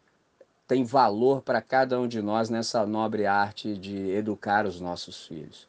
tem 0.68 0.84
valor 0.84 1.42
para 1.42 1.62
cada 1.62 2.00
um 2.00 2.08
de 2.08 2.22
nós 2.22 2.50
nessa 2.50 2.86
nobre 2.86 3.26
arte 3.26 3.78
de 3.78 4.10
educar 4.12 4.66
os 4.66 4.80
nossos 4.80 5.28
filhos. 5.28 5.68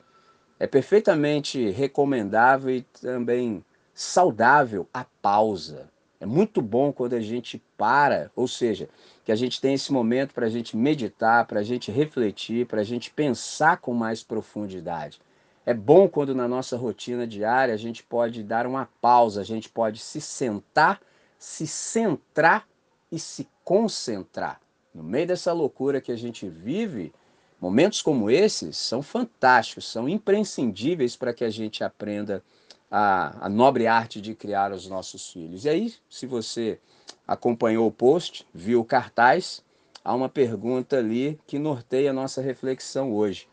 É 0.59 0.67
perfeitamente 0.67 1.71
recomendável 1.71 2.75
e 2.75 2.83
também 2.83 3.65
saudável 3.95 4.89
a 4.93 5.05
pausa. 5.23 5.89
É 6.21 6.27
muito 6.27 6.63
bom 6.63 6.93
quando 6.93 7.15
a 7.15 7.21
gente 7.21 7.63
para, 7.77 8.31
ou 8.35 8.49
seja, 8.49 8.89
que 9.25 9.33
a 9.33 9.37
gente 9.37 9.61
tem 9.61 9.75
esse 9.75 9.93
momento 9.93 10.33
para 10.33 10.47
a 10.47 10.51
gente 10.51 10.77
meditar, 10.77 11.45
para 11.47 11.61
a 11.61 11.63
gente 11.63 11.91
refletir, 11.91 12.67
para 12.67 12.81
a 12.81 12.85
gente 12.85 13.11
pensar 13.11 13.79
com 13.79 13.93
mais 13.93 14.23
profundidade. 14.23 15.21
É 15.67 15.75
bom 15.75 16.09
quando 16.09 16.35
na 16.35 16.47
nossa 16.47 16.77
rotina 16.77 17.27
diária 17.27 17.75
a 17.75 17.79
gente 17.79 18.03
pode 18.03 18.43
dar 18.43 18.67
uma 18.67 18.89
pausa, 19.01 19.41
a 19.41 19.45
gente 19.45 19.69
pode 19.69 19.99
se 19.99 20.21
sentar, 20.21 21.01
se 21.39 21.67
centrar 21.67 22.67
e 23.11 23.19
se 23.19 23.49
concentrar. 23.65 24.61
No 24.95 25.03
meio 25.03 25.27
dessa 25.27 25.53
loucura 25.53 26.01
que 26.01 26.13
a 26.13 26.17
gente 26.17 26.49
vive, 26.49 27.13
Momentos 27.65 28.03
como 28.03 28.31
esses 28.31 28.77
são 28.77 29.01
fantásticos, 29.01 29.91
são 29.91 30.07
imprescindíveis 30.07 31.17
para 31.17 31.33
que 31.33 31.43
a 31.43 31.49
gente 31.49 31.83
aprenda 31.83 32.45
a, 32.91 33.47
a, 33.47 33.49
nobre 33.49 33.87
arte 33.87 34.21
de 34.21 34.35
criar 34.35 34.71
os 34.71 34.87
nossos 34.87 35.33
filhos. 35.33 35.65
E 35.65 35.71
aí, 35.71 35.95
se 36.11 36.27
você 36.27 36.79
acompanhou 37.27 37.87
o 37.87 37.91
post, 37.91 38.47
viu 38.53 38.81
o 38.81 38.85
cartaz, 38.85 39.65
há 40.05 40.15
uma 40.15 40.29
pergunta 40.29 40.99
ali 40.99 41.41
que 41.47 41.59
norteia 41.59 42.11
a 42.11 42.13
nossa 42.13 42.43
reflexão 42.43 43.15
hoje. 43.15 43.49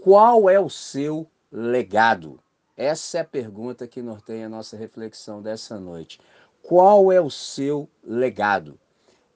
Qual 0.00 0.48
é 0.48 0.60
o 0.60 0.70
seu 0.70 1.26
legado? 1.50 2.38
Essa 2.76 3.18
é 3.18 3.20
a 3.22 3.24
pergunta 3.24 3.88
que 3.88 4.00
norteia 4.00 4.46
a 4.46 4.48
nossa 4.48 4.76
reflexão 4.76 5.42
dessa 5.42 5.76
noite. 5.76 6.20
Qual 6.62 7.10
é 7.10 7.20
o 7.20 7.32
seu 7.32 7.88
legado? 8.04 8.78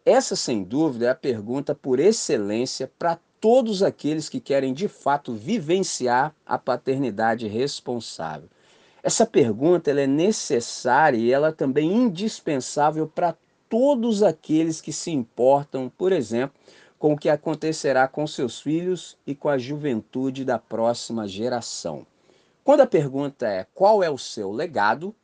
Essa, 0.07 0.37
sem 0.37 0.63
dúvida, 0.63 1.07
é 1.07 1.11
a 1.11 1.17
pergunta 1.17 1.75
por 1.75 1.99
excelência 1.99 2.89
para 2.97 3.19
todos 3.41 3.83
aqueles 3.83 4.29
que 4.29 4.39
querem 4.39 4.75
de 4.75 4.87
fato 4.87 5.33
vivenciar 5.33 6.35
a 6.45 6.59
paternidade 6.59 7.47
responsável. 7.47 8.49
Essa 9.03 9.25
pergunta 9.25 9.91
ela 9.91 10.03
é 10.03 10.07
necessária 10.07 11.17
e 11.17 11.33
ela 11.33 11.51
também 11.51 11.91
indispensável 11.91 13.07
para 13.07 13.35
todos 13.69 14.23
aqueles 14.23 14.81
que 14.81 14.93
se 14.93 15.11
importam, 15.11 15.91
por 15.97 16.13
exemplo, 16.13 16.55
com 16.99 17.15
o 17.15 17.17
que 17.17 17.31
acontecerá 17.31 18.07
com 18.07 18.27
seus 18.27 18.61
filhos 18.61 19.17
e 19.27 19.35
com 19.35 19.49
a 19.49 19.57
juventude 19.57 20.45
da 20.45 20.59
próxima 20.59 21.27
geração. 21.27 22.07
Quando 22.63 22.83
a 22.83 22.87
pergunta 22.87 23.49
é 23.49 23.67
qual 23.75 24.03
é 24.03 24.11
o 24.11 24.19
seu 24.19 24.53
legado, 24.53 25.15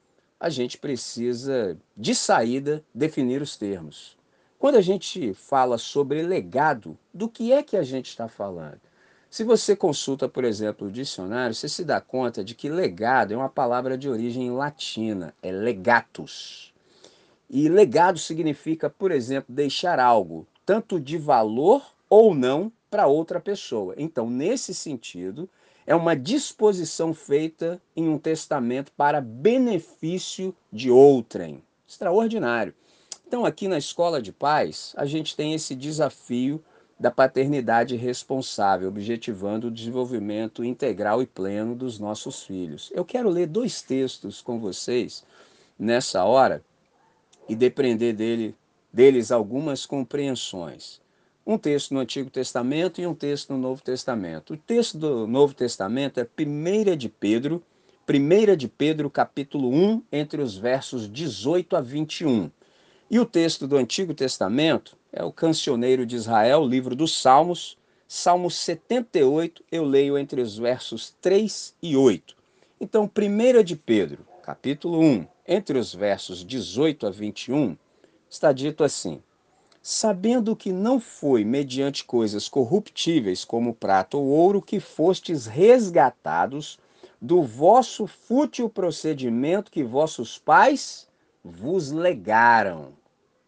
a 0.40 0.48
gente 0.48 0.78
precisa, 0.78 1.76
de 1.94 2.14
saída, 2.14 2.82
definir 2.94 3.42
os 3.42 3.56
termos. 3.56 4.15
Quando 4.58 4.76
a 4.76 4.80
gente 4.80 5.34
fala 5.34 5.76
sobre 5.76 6.22
legado, 6.22 6.98
do 7.12 7.28
que 7.28 7.52
é 7.52 7.62
que 7.62 7.76
a 7.76 7.82
gente 7.82 8.08
está 8.08 8.26
falando? 8.26 8.80
Se 9.28 9.44
você 9.44 9.76
consulta, 9.76 10.28
por 10.28 10.44
exemplo, 10.44 10.88
o 10.88 10.90
dicionário, 10.90 11.54
você 11.54 11.68
se 11.68 11.84
dá 11.84 12.00
conta 12.00 12.42
de 12.42 12.54
que 12.54 12.70
legado 12.70 13.34
é 13.34 13.36
uma 13.36 13.50
palavra 13.50 13.98
de 13.98 14.08
origem 14.08 14.50
latina, 14.50 15.34
é 15.42 15.52
legatus. 15.52 16.72
E 17.50 17.68
legado 17.68 18.18
significa, 18.18 18.88
por 18.88 19.10
exemplo, 19.10 19.54
deixar 19.54 20.00
algo, 20.00 20.46
tanto 20.64 20.98
de 20.98 21.18
valor 21.18 21.84
ou 22.08 22.34
não, 22.34 22.72
para 22.90 23.06
outra 23.06 23.38
pessoa. 23.38 23.94
Então, 23.98 24.30
nesse 24.30 24.72
sentido, 24.72 25.50
é 25.86 25.94
uma 25.94 26.16
disposição 26.16 27.12
feita 27.12 27.80
em 27.94 28.08
um 28.08 28.18
testamento 28.18 28.90
para 28.96 29.20
benefício 29.20 30.54
de 30.72 30.90
outrem. 30.90 31.62
Extraordinário. 31.86 32.74
Então, 33.26 33.44
aqui 33.44 33.66
na 33.66 33.76
Escola 33.76 34.22
de 34.22 34.30
Pais, 34.30 34.94
a 34.96 35.04
gente 35.04 35.34
tem 35.34 35.52
esse 35.52 35.74
desafio 35.74 36.62
da 36.98 37.10
paternidade 37.10 37.96
responsável, 37.96 38.88
objetivando 38.88 39.66
o 39.66 39.70
desenvolvimento 39.70 40.64
integral 40.64 41.20
e 41.20 41.26
pleno 41.26 41.74
dos 41.74 41.98
nossos 41.98 42.44
filhos. 42.44 42.90
Eu 42.94 43.04
quero 43.04 43.28
ler 43.28 43.48
dois 43.48 43.82
textos 43.82 44.40
com 44.40 44.60
vocês 44.60 45.24
nessa 45.76 46.24
hora 46.24 46.62
e 47.48 47.56
depender 47.56 48.12
dele, 48.12 48.54
deles 48.92 49.32
algumas 49.32 49.84
compreensões. 49.84 51.00
Um 51.44 51.58
texto 51.58 51.92
no 51.94 52.00
Antigo 52.00 52.30
Testamento 52.30 53.00
e 53.00 53.06
um 53.06 53.14
texto 53.14 53.52
no 53.52 53.58
Novo 53.58 53.82
Testamento. 53.82 54.54
O 54.54 54.56
texto 54.56 54.96
do 54.98 55.26
Novo 55.26 55.52
Testamento 55.52 56.20
é 56.20 56.26
1 56.38 56.96
de 56.96 57.08
Pedro, 57.08 57.62
1 58.08 58.56
de 58.56 58.68
Pedro, 58.68 59.10
capítulo 59.10 59.68
1, 59.68 60.02
entre 60.12 60.40
os 60.40 60.56
versos 60.56 61.10
18 61.10 61.76
a 61.76 61.80
21. 61.80 62.50
E 63.08 63.20
o 63.20 63.24
texto 63.24 63.68
do 63.68 63.76
Antigo 63.76 64.12
Testamento 64.12 64.96
é 65.12 65.22
o 65.22 65.30
Cancioneiro 65.30 66.04
de 66.04 66.16
Israel, 66.16 66.66
livro 66.66 66.96
dos 66.96 67.16
Salmos, 67.16 67.78
Salmo 68.08 68.50
78, 68.50 69.62
eu 69.70 69.84
leio 69.84 70.18
entre 70.18 70.40
os 70.40 70.58
versos 70.58 71.14
3 71.20 71.72
e 71.80 71.96
8. 71.96 72.36
Então, 72.80 73.08
1 73.08 73.62
de 73.62 73.76
Pedro, 73.76 74.26
capítulo 74.42 75.00
1, 75.00 75.24
entre 75.46 75.78
os 75.78 75.94
versos 75.94 76.44
18 76.44 77.06
a 77.06 77.10
21, 77.10 77.76
está 78.28 78.50
dito 78.52 78.82
assim: 78.82 79.22
Sabendo 79.80 80.56
que 80.56 80.72
não 80.72 80.98
foi 80.98 81.44
mediante 81.44 82.04
coisas 82.04 82.48
corruptíveis 82.48 83.44
como 83.44 83.72
prata 83.72 84.16
ou 84.16 84.26
ouro 84.26 84.60
que 84.60 84.80
fostes 84.80 85.46
resgatados 85.46 86.76
do 87.22 87.40
vosso 87.40 88.08
fútil 88.08 88.68
procedimento 88.68 89.70
que 89.70 89.84
vossos 89.84 90.38
pais 90.38 91.06
vos 91.46 91.92
legaram. 91.92 92.92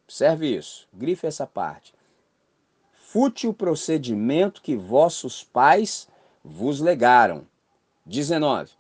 Observe 0.05 0.57
isso, 0.57 0.87
grife 0.95 1.27
essa 1.27 1.47
parte. 1.47 1.93
Fútil 2.93 3.53
procedimento 3.53 4.63
que 4.63 4.77
vossos 4.77 5.43
pais 5.43 6.09
vos 6.45 6.81
legaram. 6.81 7.47
19. 8.07 8.71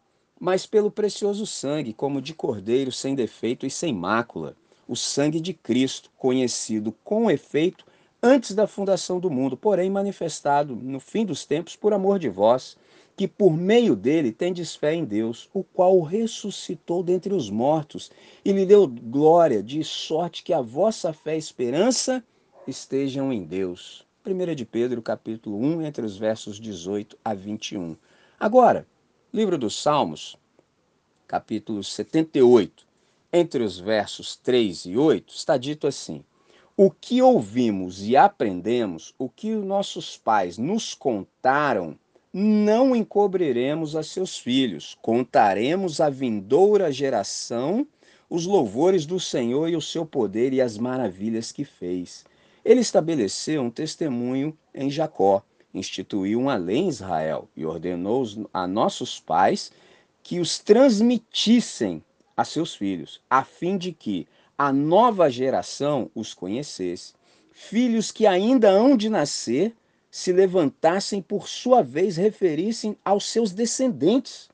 Mas 0.40 0.64
pelo 0.66 0.90
precioso 0.90 1.46
sangue, 1.46 1.92
como 1.92 2.22
de 2.22 2.32
cordeiro 2.32 2.92
sem 2.92 3.14
defeito 3.14 3.66
e 3.66 3.70
sem 3.70 3.92
mácula, 3.92 4.54
o 4.87 4.94
sangue 4.94 5.40
de 5.40 5.52
Cristo, 5.52 6.10
conhecido 6.16 6.92
com 7.04 7.30
efeito 7.30 7.84
antes 8.22 8.54
da 8.54 8.66
fundação 8.66 9.18
do 9.18 9.30
mundo, 9.30 9.56
porém 9.56 9.90
manifestado 9.90 10.75
no 10.75 11.00
fim 11.00 11.26
dos 11.26 11.44
tempos 11.44 11.75
por 11.75 11.92
amor 11.92 12.18
de 12.18 12.28
vós 12.28 12.76
que 13.18 13.26
por 13.26 13.52
meio 13.52 13.96
dele 13.96 14.30
tendes 14.30 14.76
fé 14.76 14.94
em 14.94 15.04
Deus, 15.04 15.50
o 15.52 15.64
qual 15.64 15.98
o 15.98 16.04
ressuscitou 16.04 17.02
dentre 17.02 17.34
os 17.34 17.50
mortos 17.50 18.12
e 18.44 18.52
lhe 18.52 18.64
deu 18.64 18.87
glória, 18.87 19.60
de 19.60 19.82
sorte 19.82 20.44
que 20.44 20.52
a 20.52 20.60
vossa 20.60 21.12
fé 21.12 21.34
e 21.34 21.38
esperança 21.38 22.22
estejam 22.64 23.32
em 23.32 23.42
Deus. 23.42 24.06
1 24.25 24.54
de 24.54 24.64
Pedro, 24.64 25.02
capítulo 25.02 25.58
1, 25.58 25.82
entre 25.82 26.06
os 26.06 26.16
versos 26.16 26.60
18 26.60 27.18
a 27.25 27.34
21. 27.34 27.96
Agora, 28.38 28.87
livro 29.34 29.58
dos 29.58 29.82
Salmos, 29.82 30.37
capítulo 31.26 31.82
78, 31.82 32.87
entre 33.32 33.64
os 33.64 33.80
versos 33.80 34.37
3 34.37 34.87
e 34.87 34.96
8, 34.96 35.34
está 35.34 35.56
dito 35.56 35.88
assim: 35.88 36.22
O 36.76 36.88
que 36.88 37.20
ouvimos 37.20 38.00
e 38.00 38.16
aprendemos, 38.16 39.12
o 39.18 39.28
que 39.28 39.50
nossos 39.56 40.16
pais 40.16 40.56
nos 40.56 40.94
contaram, 40.94 41.98
não 42.32 42.94
encobriremos 42.94 43.97
a 43.97 44.02
seus 44.02 44.38
filhos, 44.38 44.97
contaremos 45.00 46.00
à 46.00 46.11
vindoura 46.11 46.92
geração 46.92 47.87
os 48.28 48.44
louvores 48.44 49.06
do 49.06 49.18
Senhor 49.18 49.68
e 49.68 49.76
o 49.76 49.80
seu 49.80 50.04
poder 50.04 50.52
e 50.52 50.61
as 50.61 50.76
maravilhas 50.76 51.50
que 51.50 51.64
fez. 51.64 52.25
Ele 52.64 52.80
estabeleceu 52.80 53.62
um 53.62 53.70
testemunho 53.70 54.56
em 54.75 54.90
Jacó 54.90 55.42
instituiu 55.73 56.40
uma 56.40 56.56
lei 56.56 56.78
em 56.78 56.88
Israel 56.88 57.49
e 57.56 57.64
ordenou 57.64 58.25
a 58.52 58.66
nossos 58.66 59.20
pais 59.20 59.73
que 60.23 60.40
os 60.40 60.58
transmitissem 60.58 62.02
a 62.37 62.44
seus 62.44 62.75
filhos, 62.75 63.20
a 63.28 63.44
fim 63.44 63.76
de 63.76 63.92
que 63.92 64.26
a 64.56 64.73
nova 64.73 65.30
geração 65.30 66.11
os 66.14 66.35
conhecesse, 66.35 67.14
filhos 67.50 68.11
que 68.12 68.26
ainda 68.26 68.70
hão 68.70 68.97
de 68.97 69.08
nascer 69.08 69.75
se 70.11 70.33
levantassem 70.33 71.21
por 71.21 71.49
sua 71.49 71.83
vez 71.83 72.17
referissem 72.17 72.97
aos 73.05 73.27
seus 73.27 73.53
descendentes, 73.53 74.49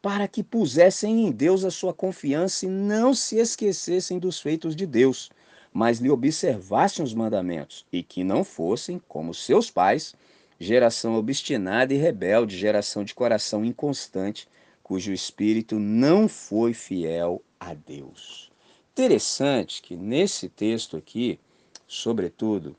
para 0.00 0.28
que 0.28 0.42
pusessem 0.42 1.26
em 1.26 1.32
Deus 1.32 1.64
a 1.64 1.70
sua 1.70 1.92
confiança 1.92 2.66
e 2.66 2.68
não 2.68 3.12
se 3.14 3.36
esquecessem 3.36 4.18
dos 4.18 4.40
feitos 4.40 4.76
de 4.76 4.86
Deus, 4.86 5.30
mas 5.72 5.98
lhe 5.98 6.10
observassem 6.10 7.04
os 7.04 7.14
mandamentos, 7.14 7.84
e 7.92 8.02
que 8.02 8.22
não 8.22 8.44
fossem, 8.44 9.00
como 9.08 9.34
seus 9.34 9.70
pais, 9.70 10.14
geração 10.58 11.16
obstinada 11.16 11.92
e 11.92 11.96
rebelde, 11.96 12.56
geração 12.56 13.02
de 13.04 13.14
coração 13.14 13.64
inconstante, 13.64 14.48
cujo 14.82 15.12
espírito 15.12 15.78
não 15.78 16.28
foi 16.28 16.72
fiel 16.72 17.42
a 17.58 17.74
Deus. 17.74 18.50
Interessante 18.92 19.82
que 19.82 19.96
nesse 19.96 20.48
texto 20.48 20.96
aqui, 20.96 21.38
sobretudo 21.86 22.74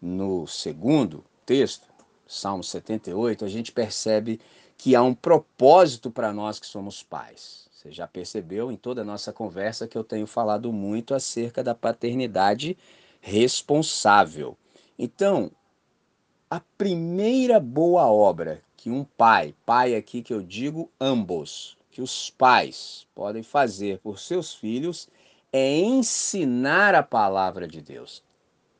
no 0.00 0.46
segundo 0.46 1.24
texto, 1.44 1.86
Salmo 2.26 2.64
78, 2.64 3.44
a 3.44 3.48
gente 3.48 3.72
percebe 3.72 4.40
que 4.76 4.94
há 4.94 5.02
um 5.02 5.14
propósito 5.14 6.10
para 6.10 6.32
nós 6.32 6.58
que 6.58 6.66
somos 6.66 7.02
pais. 7.02 7.68
Você 7.70 7.92
já 7.92 8.06
percebeu 8.06 8.72
em 8.72 8.76
toda 8.76 9.02
a 9.02 9.04
nossa 9.04 9.32
conversa 9.32 9.86
que 9.86 9.96
eu 9.96 10.02
tenho 10.02 10.26
falado 10.26 10.72
muito 10.72 11.14
acerca 11.14 11.62
da 11.62 11.74
paternidade 11.74 12.78
responsável. 13.20 14.56
Então, 14.98 15.50
a 16.50 16.60
primeira 16.78 17.60
boa 17.60 18.06
obra 18.06 18.62
que 18.76 18.90
um 18.90 19.04
pai, 19.04 19.54
pai 19.64 19.94
aqui 19.94 20.22
que 20.22 20.32
eu 20.32 20.42
digo 20.42 20.90
ambos, 21.00 21.76
que 21.90 22.02
os 22.02 22.30
pais 22.30 23.06
podem 23.14 23.42
fazer 23.42 23.98
por 23.98 24.18
seus 24.18 24.54
filhos 24.54 25.08
é 25.52 25.78
ensinar 25.78 26.94
a 26.94 27.02
palavra 27.02 27.68
de 27.68 27.80
Deus. 27.80 28.22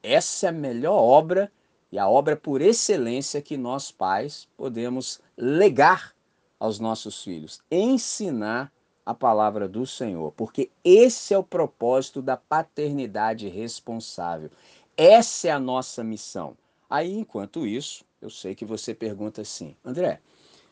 Essa 0.02 0.46
é 0.46 0.48
a 0.48 0.52
melhor 0.52 1.00
obra 1.00 1.50
e 1.94 1.98
a 1.98 2.08
obra 2.08 2.36
por 2.36 2.60
excelência 2.60 3.40
que 3.40 3.56
nós 3.56 3.92
pais 3.92 4.48
podemos 4.56 5.20
legar 5.36 6.12
aos 6.58 6.80
nossos 6.80 7.22
filhos, 7.22 7.62
ensinar 7.70 8.72
a 9.06 9.14
palavra 9.14 9.68
do 9.68 9.86
Senhor, 9.86 10.32
porque 10.32 10.72
esse 10.82 11.32
é 11.32 11.38
o 11.38 11.44
propósito 11.44 12.20
da 12.20 12.36
paternidade 12.36 13.48
responsável. 13.48 14.50
Essa 14.96 15.46
é 15.46 15.50
a 15.52 15.60
nossa 15.60 16.02
missão. 16.02 16.56
Aí, 16.90 17.16
enquanto 17.16 17.64
isso, 17.64 18.04
eu 18.20 18.28
sei 18.28 18.56
que 18.56 18.64
você 18.64 18.92
pergunta 18.92 19.42
assim, 19.42 19.76
André, 19.84 20.20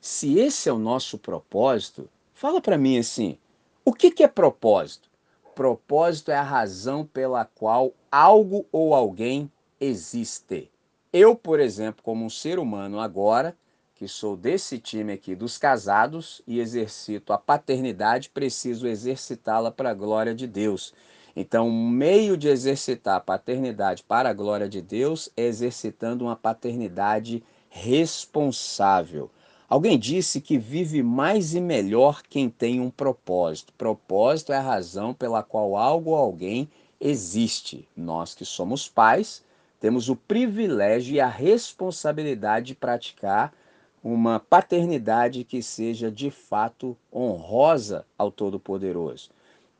se 0.01 0.41
esse 0.41 0.69
é 0.69 0.73
o 0.73 0.79
nosso 0.79 1.17
propósito, 1.19 2.11
fala 2.35 2.61
para 2.61 2.77
mim 2.77 2.99
assim, 2.99 3.39
o 3.85 3.93
que, 3.93 4.11
que 4.11 4.25
é 4.25 4.29
propósito? 4.29 5.09
Propósito 5.55 6.33
é 6.33 6.37
a 6.37 6.43
razão 6.43 7.07
pela 7.07 7.45
qual 7.45 7.93
algo 8.11 8.67
ou 8.73 8.93
alguém 8.93 9.49
existe. 9.79 10.72
Eu, 11.13 11.37
por 11.37 11.61
exemplo, 11.61 12.03
como 12.03 12.25
um 12.25 12.31
ser 12.31 12.59
humano 12.59 12.99
agora, 12.99 13.55
que 13.95 14.09
sou 14.09 14.35
desse 14.35 14.79
time 14.79 15.13
aqui 15.13 15.35
dos 15.35 15.59
casados 15.59 16.41
e 16.47 16.59
exercito 16.59 17.35
a 17.35 17.39
paternidade, 17.39 18.31
preciso 18.31 18.89
exercitá-la 18.89 19.71
para 19.71 19.91
a 19.91 19.95
glória 19.95 20.35
de 20.35 20.47
Deus. 20.47 20.95
Então, 21.37 21.69
o 21.69 21.73
meio 21.73 22.35
de 22.35 22.49
exercitar 22.49 23.17
a 23.17 23.21
paternidade 23.21 24.03
para 24.03 24.31
a 24.31 24.33
glória 24.33 24.69
de 24.69 24.81
Deus 24.81 25.31
é 25.37 25.45
exercitando 25.45 26.25
uma 26.25 26.35
paternidade 26.35 27.45
responsável. 27.69 29.31
Alguém 29.69 29.99
disse 29.99 30.41
que 30.41 30.57
vive 30.57 31.03
mais 31.03 31.55
e 31.55 31.61
melhor 31.61 32.23
quem 32.23 32.49
tem 32.49 32.81
um 32.81 32.91
propósito. 32.91 33.73
Propósito 33.75 34.53
é 34.53 34.57
a 34.57 34.63
razão 34.63 35.13
pela 35.13 35.43
qual 35.43 35.77
algo 35.77 36.11
ou 36.11 36.17
alguém 36.17 36.71
existe. 36.99 37.87
Nós 37.95 38.35
que 38.35 38.47
somos 38.47 38.89
pais, 38.89 39.43
temos 39.83 40.09
o 40.09 40.15
privilégio 40.15 41.17
e 41.17 41.21
a 41.21 41.27
responsabilidade 41.27 42.67
de 42.67 42.75
praticar 42.77 43.53
uma 44.01 44.39
paternidade 44.39 45.43
que 45.43 45.61
seja 45.61 46.09
de 46.09 46.31
fato 46.31 46.97
honrosa 47.13 48.07
ao 48.17 48.31
Todo-Poderoso. 48.31 49.31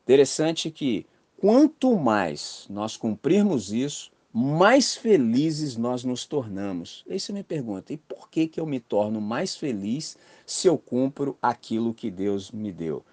Interessante 0.03 0.69
que 0.69 1.05
quanto 1.37 1.95
mais 1.95 2.67
nós 2.69 2.97
cumprirmos 2.97 3.71
isso, 3.71 4.11
mais 4.33 4.93
felizes 4.93 5.77
nós 5.77 6.03
nos 6.03 6.25
tornamos. 6.25 7.05
Aí 7.09 7.17
você 7.17 7.31
me 7.31 7.41
pergunta, 7.41 7.93
e 7.93 7.97
por 7.97 8.29
que, 8.29 8.45
que 8.45 8.59
eu 8.59 8.65
me 8.65 8.81
torno 8.81 9.21
mais 9.21 9.55
feliz 9.55 10.17
se 10.45 10.67
eu 10.67 10.77
cumpro 10.77 11.37
aquilo 11.41 11.93
que 11.93 12.11
Deus 12.11 12.51
me 12.51 12.73
deu? 12.73 13.05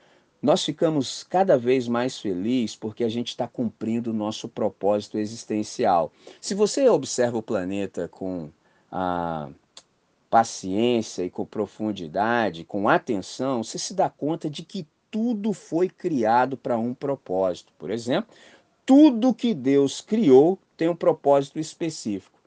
Nós 0.42 0.64
ficamos 0.64 1.22
cada 1.22 1.58
vez 1.58 1.86
mais 1.86 2.18
felizes 2.18 2.74
porque 2.74 3.04
a 3.04 3.08
gente 3.08 3.28
está 3.28 3.46
cumprindo 3.46 4.10
o 4.10 4.14
nosso 4.14 4.48
propósito 4.48 5.18
existencial. 5.18 6.10
Se 6.40 6.54
você 6.54 6.88
observa 6.88 7.36
o 7.36 7.42
planeta 7.42 8.08
com 8.08 8.48
a 8.90 9.50
paciência 10.30 11.24
e 11.24 11.30
com 11.30 11.44
profundidade, 11.44 12.64
com 12.64 12.88
atenção, 12.88 13.62
você 13.62 13.78
se 13.78 13.92
dá 13.92 14.08
conta 14.08 14.48
de 14.48 14.62
que 14.62 14.86
tudo 15.10 15.52
foi 15.52 15.88
criado 15.88 16.56
para 16.56 16.78
um 16.78 16.94
propósito. 16.94 17.72
Por 17.76 17.90
exemplo, 17.90 18.34
tudo 18.86 19.34
que 19.34 19.52
Deus 19.52 20.00
criou 20.00 20.58
tem 20.76 20.88
um 20.88 20.96
propósito 20.96 21.58
específico. 21.58 22.38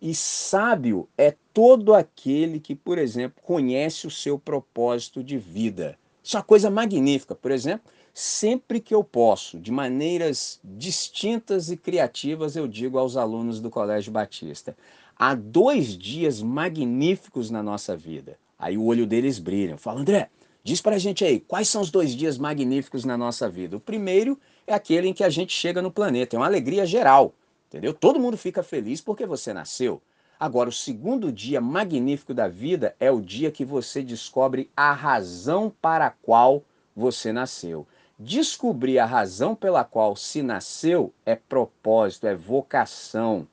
E 0.00 0.14
sábio 0.14 1.08
é 1.16 1.34
todo 1.52 1.94
aquele 1.94 2.60
que, 2.60 2.74
por 2.74 2.98
exemplo, 2.98 3.42
conhece 3.42 4.06
o 4.06 4.10
seu 4.10 4.38
propósito 4.38 5.22
de 5.22 5.36
vida. 5.36 5.98
Isso 6.24 6.36
é 6.36 6.40
uma 6.40 6.44
coisa 6.44 6.70
magnífica. 6.70 7.34
Por 7.34 7.50
exemplo, 7.50 7.90
sempre 8.14 8.80
que 8.80 8.94
eu 8.94 9.04
posso, 9.04 9.60
de 9.60 9.70
maneiras 9.70 10.58
distintas 10.64 11.70
e 11.70 11.76
criativas, 11.76 12.56
eu 12.56 12.66
digo 12.66 12.98
aos 12.98 13.16
alunos 13.16 13.60
do 13.60 13.68
Colégio 13.68 14.10
Batista: 14.10 14.74
há 15.18 15.34
dois 15.34 15.98
dias 15.98 16.40
magníficos 16.42 17.50
na 17.50 17.62
nossa 17.62 17.94
vida. 17.94 18.38
Aí 18.58 18.78
o 18.78 18.84
olho 18.84 19.06
deles 19.06 19.38
brilha. 19.38 19.76
Fala, 19.76 20.00
André, 20.00 20.30
Diz 20.66 20.80
para 20.80 20.96
a 20.96 20.98
gente 20.98 21.22
aí, 21.22 21.38
quais 21.40 21.68
são 21.68 21.82
os 21.82 21.90
dois 21.90 22.16
dias 22.16 22.38
magníficos 22.38 23.04
na 23.04 23.18
nossa 23.18 23.50
vida? 23.50 23.76
O 23.76 23.80
primeiro 23.80 24.40
é 24.66 24.72
aquele 24.72 25.08
em 25.08 25.12
que 25.12 25.22
a 25.22 25.28
gente 25.28 25.52
chega 25.52 25.82
no 25.82 25.90
planeta, 25.92 26.34
é 26.34 26.38
uma 26.38 26.46
alegria 26.46 26.86
geral, 26.86 27.34
entendeu? 27.68 27.92
Todo 27.92 28.18
mundo 28.18 28.38
fica 28.38 28.62
feliz 28.62 28.98
porque 29.02 29.26
você 29.26 29.52
nasceu. 29.52 30.00
Agora, 30.38 30.68
o 30.68 30.72
segundo 30.72 31.30
dia 31.30 31.60
magnífico 31.60 32.34
da 32.34 32.48
vida 32.48 32.94
é 32.98 33.10
o 33.10 33.20
dia 33.20 33.50
que 33.50 33.64
você 33.64 34.02
descobre 34.02 34.68
a 34.76 34.92
razão 34.92 35.72
para 35.80 36.06
a 36.06 36.10
qual 36.10 36.62
você 36.94 37.32
nasceu. 37.32 37.86
Descobrir 38.18 38.98
a 38.98 39.06
razão 39.06 39.54
pela 39.54 39.84
qual 39.84 40.16
se 40.16 40.42
nasceu 40.42 41.12
é 41.24 41.34
propósito, 41.34 42.26
é 42.26 42.34
vocação. 42.34 43.46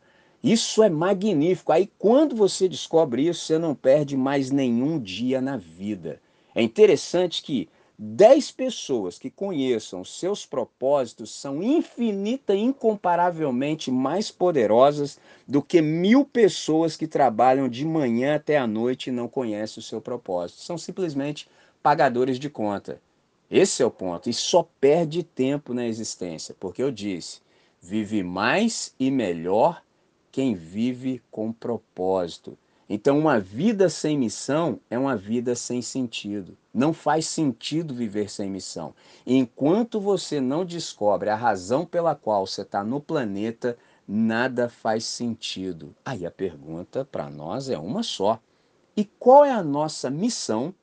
Isso 0.43 0.81
é 0.81 0.89
magnífico. 0.89 1.71
Aí, 1.71 1.91
quando 1.99 2.35
você 2.35 2.67
descobre 2.67 3.27
isso, 3.27 3.45
você 3.45 3.59
não 3.59 3.75
perde 3.75 4.17
mais 4.17 4.49
nenhum 4.49 4.99
dia 4.99 5.39
na 5.39 5.57
vida. 5.57 6.19
É 6.55 6.61
interessante 6.61 7.43
que 7.43 7.69
10 8.03 8.49
pessoas 8.53 9.19
que 9.19 9.29
conheçam 9.29 10.03
seus 10.03 10.43
propósitos 10.43 11.29
são 11.29 11.61
infinita 11.61 12.55
e 12.55 12.59
incomparavelmente 12.59 13.91
mais 13.91 14.31
poderosas 14.31 15.19
do 15.47 15.61
que 15.61 15.83
mil 15.83 16.25
pessoas 16.25 16.97
que 16.97 17.05
trabalham 17.05 17.69
de 17.69 17.85
manhã 17.85 18.37
até 18.37 18.57
a 18.57 18.65
noite 18.65 19.11
e 19.11 19.13
não 19.13 19.27
conhecem 19.27 19.79
o 19.79 19.83
seu 19.83 20.01
propósito. 20.01 20.61
São 20.61 20.79
simplesmente 20.79 21.47
pagadores 21.83 22.39
de 22.39 22.49
conta. 22.49 22.99
Esse 23.51 23.83
é 23.83 23.85
o 23.85 23.91
ponto. 23.91 24.27
E 24.27 24.33
só 24.33 24.67
perde 24.79 25.21
tempo 25.21 25.71
na 25.71 25.85
existência, 25.85 26.55
porque 26.59 26.81
eu 26.81 26.89
disse: 26.89 27.39
vive 27.79 28.23
mais 28.23 28.95
e 28.99 29.11
melhor 29.11 29.79
quem 30.31 30.55
vive 30.55 31.21
com 31.29 31.53
propósito. 31.53 32.57
Então, 32.93 33.17
uma 33.17 33.39
vida 33.39 33.87
sem 33.87 34.17
missão 34.17 34.77
é 34.89 34.99
uma 34.99 35.15
vida 35.15 35.55
sem 35.55 35.81
sentido. 35.81 36.57
Não 36.73 36.91
faz 36.91 37.25
sentido 37.25 37.93
viver 37.93 38.29
sem 38.29 38.49
missão. 38.49 38.93
Enquanto 39.25 39.97
você 39.97 40.41
não 40.41 40.65
descobre 40.65 41.29
a 41.29 41.35
razão 41.35 41.85
pela 41.85 42.15
qual 42.15 42.45
você 42.45 42.63
está 42.63 42.83
no 42.83 42.99
planeta, 42.99 43.77
nada 44.05 44.67
faz 44.67 45.05
sentido. 45.05 45.95
Aí 46.03 46.25
a 46.25 46.31
pergunta 46.31 47.07
para 47.09 47.29
nós 47.29 47.69
é 47.69 47.77
uma 47.77 48.03
só: 48.03 48.41
e 48.97 49.05
qual 49.05 49.45
é 49.45 49.51
a 49.51 49.63
nossa 49.63 50.09
missão 50.09 50.75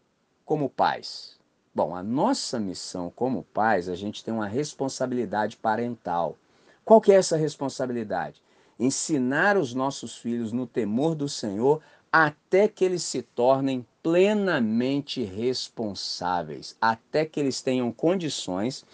como 0.46 0.70
pais? 0.70 1.38
Bom, 1.74 1.94
a 1.94 2.02
nossa 2.02 2.58
missão 2.58 3.12
como 3.14 3.44
pais, 3.52 3.86
a 3.86 3.94
gente 3.94 4.24
tem 4.24 4.32
uma 4.32 4.46
responsabilidade 4.46 5.58
parental. 5.58 6.38
Qual 6.86 7.02
que 7.02 7.12
é 7.12 7.16
essa 7.16 7.36
responsabilidade? 7.36 8.42
Ensinar 8.80 9.56
os 9.56 9.74
nossos 9.74 10.16
filhos 10.16 10.52
no 10.52 10.64
temor 10.64 11.16
do 11.16 11.28
Senhor 11.28 11.82
até 12.12 12.68
que 12.68 12.84
eles 12.84 13.02
se 13.02 13.22
tornem 13.22 13.86
plenamente 14.02 15.22
responsáveis, 15.22 16.76
até 16.80 17.24
que 17.24 17.38
eles 17.38 17.60
tenham 17.60 17.92
condições 17.92 18.84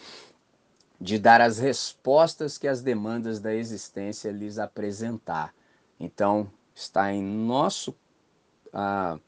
de 1.01 1.19
dar 1.19 1.41
as 1.41 1.59
respostas 1.59 2.57
que 2.59 2.67
as 2.67 2.83
demandas 2.83 3.39
da 3.41 3.55
existência 3.55 4.31
lhes 4.31 4.59
apresentar. 4.59 5.55
Então, 5.99 6.51
está 6.75 7.13
em 7.13 7.23
nosso 7.23 7.95
a 8.73 9.19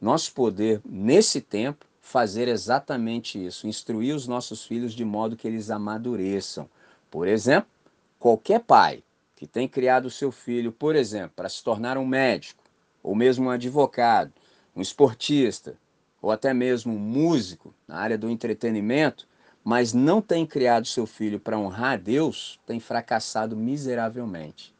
nosso 0.00 0.32
poder, 0.34 0.82
nesse 0.84 1.40
tempo, 1.40 1.86
fazer 2.00 2.48
exatamente 2.48 3.42
isso, 3.42 3.66
instruir 3.66 4.14
os 4.14 4.26
nossos 4.26 4.64
filhos 4.64 4.92
de 4.92 5.04
modo 5.04 5.36
que 5.36 5.48
eles 5.48 5.70
amadureçam. 5.70 6.68
Por 7.10 7.26
exemplo, 7.26 7.70
qualquer 8.18 8.60
pai 8.60 9.02
que 9.34 9.46
tem 9.46 9.66
criado 9.66 10.06
o 10.06 10.10
seu 10.10 10.30
filho, 10.30 10.70
por 10.70 10.94
exemplo, 10.94 11.32
para 11.34 11.48
se 11.48 11.64
tornar 11.64 11.96
um 11.96 12.04
médico, 12.04 12.62
ou 13.04 13.14
mesmo 13.14 13.46
um 13.46 13.50
advogado, 13.50 14.32
um 14.74 14.80
esportista, 14.80 15.76
ou 16.20 16.30
até 16.30 16.54
mesmo 16.54 16.94
um 16.94 16.98
músico 16.98 17.74
na 17.86 17.98
área 17.98 18.16
do 18.16 18.30
entretenimento, 18.30 19.28
mas 19.62 19.92
não 19.92 20.22
tem 20.22 20.46
criado 20.46 20.86
seu 20.86 21.06
filho 21.06 21.38
para 21.38 21.58
honrar 21.58 21.92
a 21.92 21.96
Deus, 21.96 22.58
tem 22.66 22.80
fracassado 22.80 23.54
miseravelmente. 23.54 24.74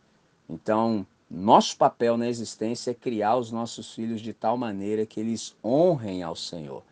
Então, 0.48 1.06
nosso 1.30 1.76
papel 1.76 2.16
na 2.16 2.28
existência 2.28 2.90
é 2.90 2.94
criar 2.94 3.36
os 3.36 3.50
nossos 3.50 3.94
filhos 3.94 4.20
de 4.20 4.32
tal 4.32 4.56
maneira 4.56 5.04
que 5.04 5.20
eles 5.20 5.54
honrem 5.62 6.22
ao 6.22 6.34
Senhor. 6.34 6.82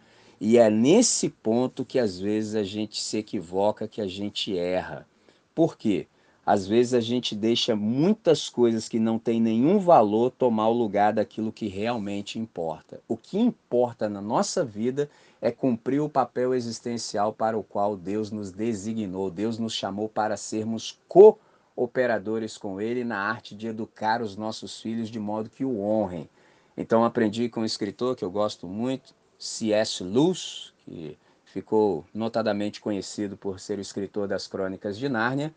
E 0.41 0.59
é 0.59 0.69
nesse 0.69 1.29
ponto 1.29 1.85
que 1.85 1.99
às 1.99 2.19
vezes 2.19 2.55
a 2.55 2.63
gente 2.63 3.01
se 3.01 3.17
equivoca, 3.19 3.89
que 3.89 4.01
a 4.01 4.07
gente 4.07 4.57
erra. 4.59 5.07
Por 5.55 5.77
quê? 5.77 6.07
Às 6.45 6.67
vezes 6.67 6.93
a 6.93 7.01
gente 7.01 7.37
deixa 7.37 7.77
muitas 7.77 8.49
coisas 8.49 8.89
que 8.89 8.99
não 8.99 9.17
têm 9.17 9.41
nenhum 9.41 9.79
valor 9.79 10.31
tomar 10.33 10.69
o 10.69 10.73
lugar 10.73 11.13
daquilo 11.13 11.53
que 11.53 11.69
realmente 11.69 12.37
importa. 12.37 13.01
O 13.07 13.17
que 13.17 13.39
importa 13.39 14.09
na 14.09 14.21
nossa 14.21 14.65
vida 14.65 15.09
é 15.41 15.53
cumprir 15.53 16.01
o 16.01 16.09
papel 16.09 16.53
existencial 16.53 17.33
para 17.33 17.57
o 17.57 17.63
qual 17.63 17.97
Deus 17.97 18.33
nos 18.33 18.51
designou. 18.51 19.31
Deus 19.31 19.57
nos 19.57 19.73
chamou 19.73 20.09
para 20.09 20.37
sermos 20.37 20.99
cooperadores 21.07 22.59
com 22.59 22.81
Ele 22.81 23.05
na 23.05 23.19
arte 23.19 23.55
de 23.55 23.69
educar 23.69 24.21
os 24.21 24.37
nossos 24.37 24.81
filhos 24.81 25.09
de 25.09 25.21
modo 25.21 25.49
que 25.49 25.65
o 25.65 25.81
honrem. 25.81 26.29
Então 26.77 27.05
aprendi 27.05 27.49
com 27.49 27.61
um 27.61 27.65
escritor 27.65 28.17
que 28.17 28.25
eu 28.25 28.31
gosto 28.31 28.67
muito, 28.67 29.15
C.S. 29.39 30.03
Lewis, 30.03 30.73
que 30.85 31.17
ficou 31.45 32.05
notadamente 32.13 32.81
conhecido 32.81 33.37
por 33.37 33.61
ser 33.61 33.79
o 33.79 33.83
escritor 33.83 34.27
das 34.27 34.49
Crônicas 34.49 34.99
de 34.99 35.09
Nárnia, 35.09 35.55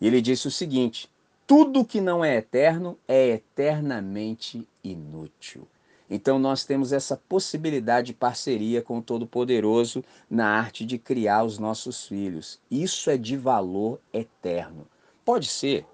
e 0.00 0.06
ele 0.06 0.20
disse 0.20 0.48
o 0.48 0.50
seguinte: 0.50 1.10
tudo 1.46 1.84
que 1.84 2.00
não 2.00 2.24
é 2.24 2.36
eterno 2.36 2.98
é 3.06 3.28
eternamente 3.28 4.66
inútil. 4.82 5.66
Então 6.08 6.38
nós 6.38 6.64
temos 6.64 6.92
essa 6.92 7.16
possibilidade 7.16 8.08
de 8.08 8.14
parceria 8.14 8.80
com 8.80 8.98
o 8.98 9.02
Todo-Poderoso 9.02 10.04
na 10.30 10.48
arte 10.48 10.84
de 10.86 10.98
criar 10.98 11.42
os 11.42 11.58
nossos 11.58 12.06
filhos. 12.06 12.60
Isso 12.70 13.10
é 13.10 13.16
de 13.16 13.36
valor 13.36 14.00
eterno. 14.12 14.86
Pode 15.24 15.48
ser 15.48 15.84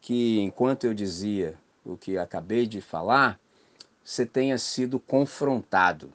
que 0.00 0.40
enquanto 0.40 0.84
eu 0.84 0.94
dizia 0.94 1.54
o 1.84 1.96
que 1.96 2.16
acabei 2.16 2.66
de 2.66 2.80
falar, 2.80 3.38
você 4.02 4.24
tenha 4.24 4.56
sido 4.56 4.98
confrontado 4.98 6.12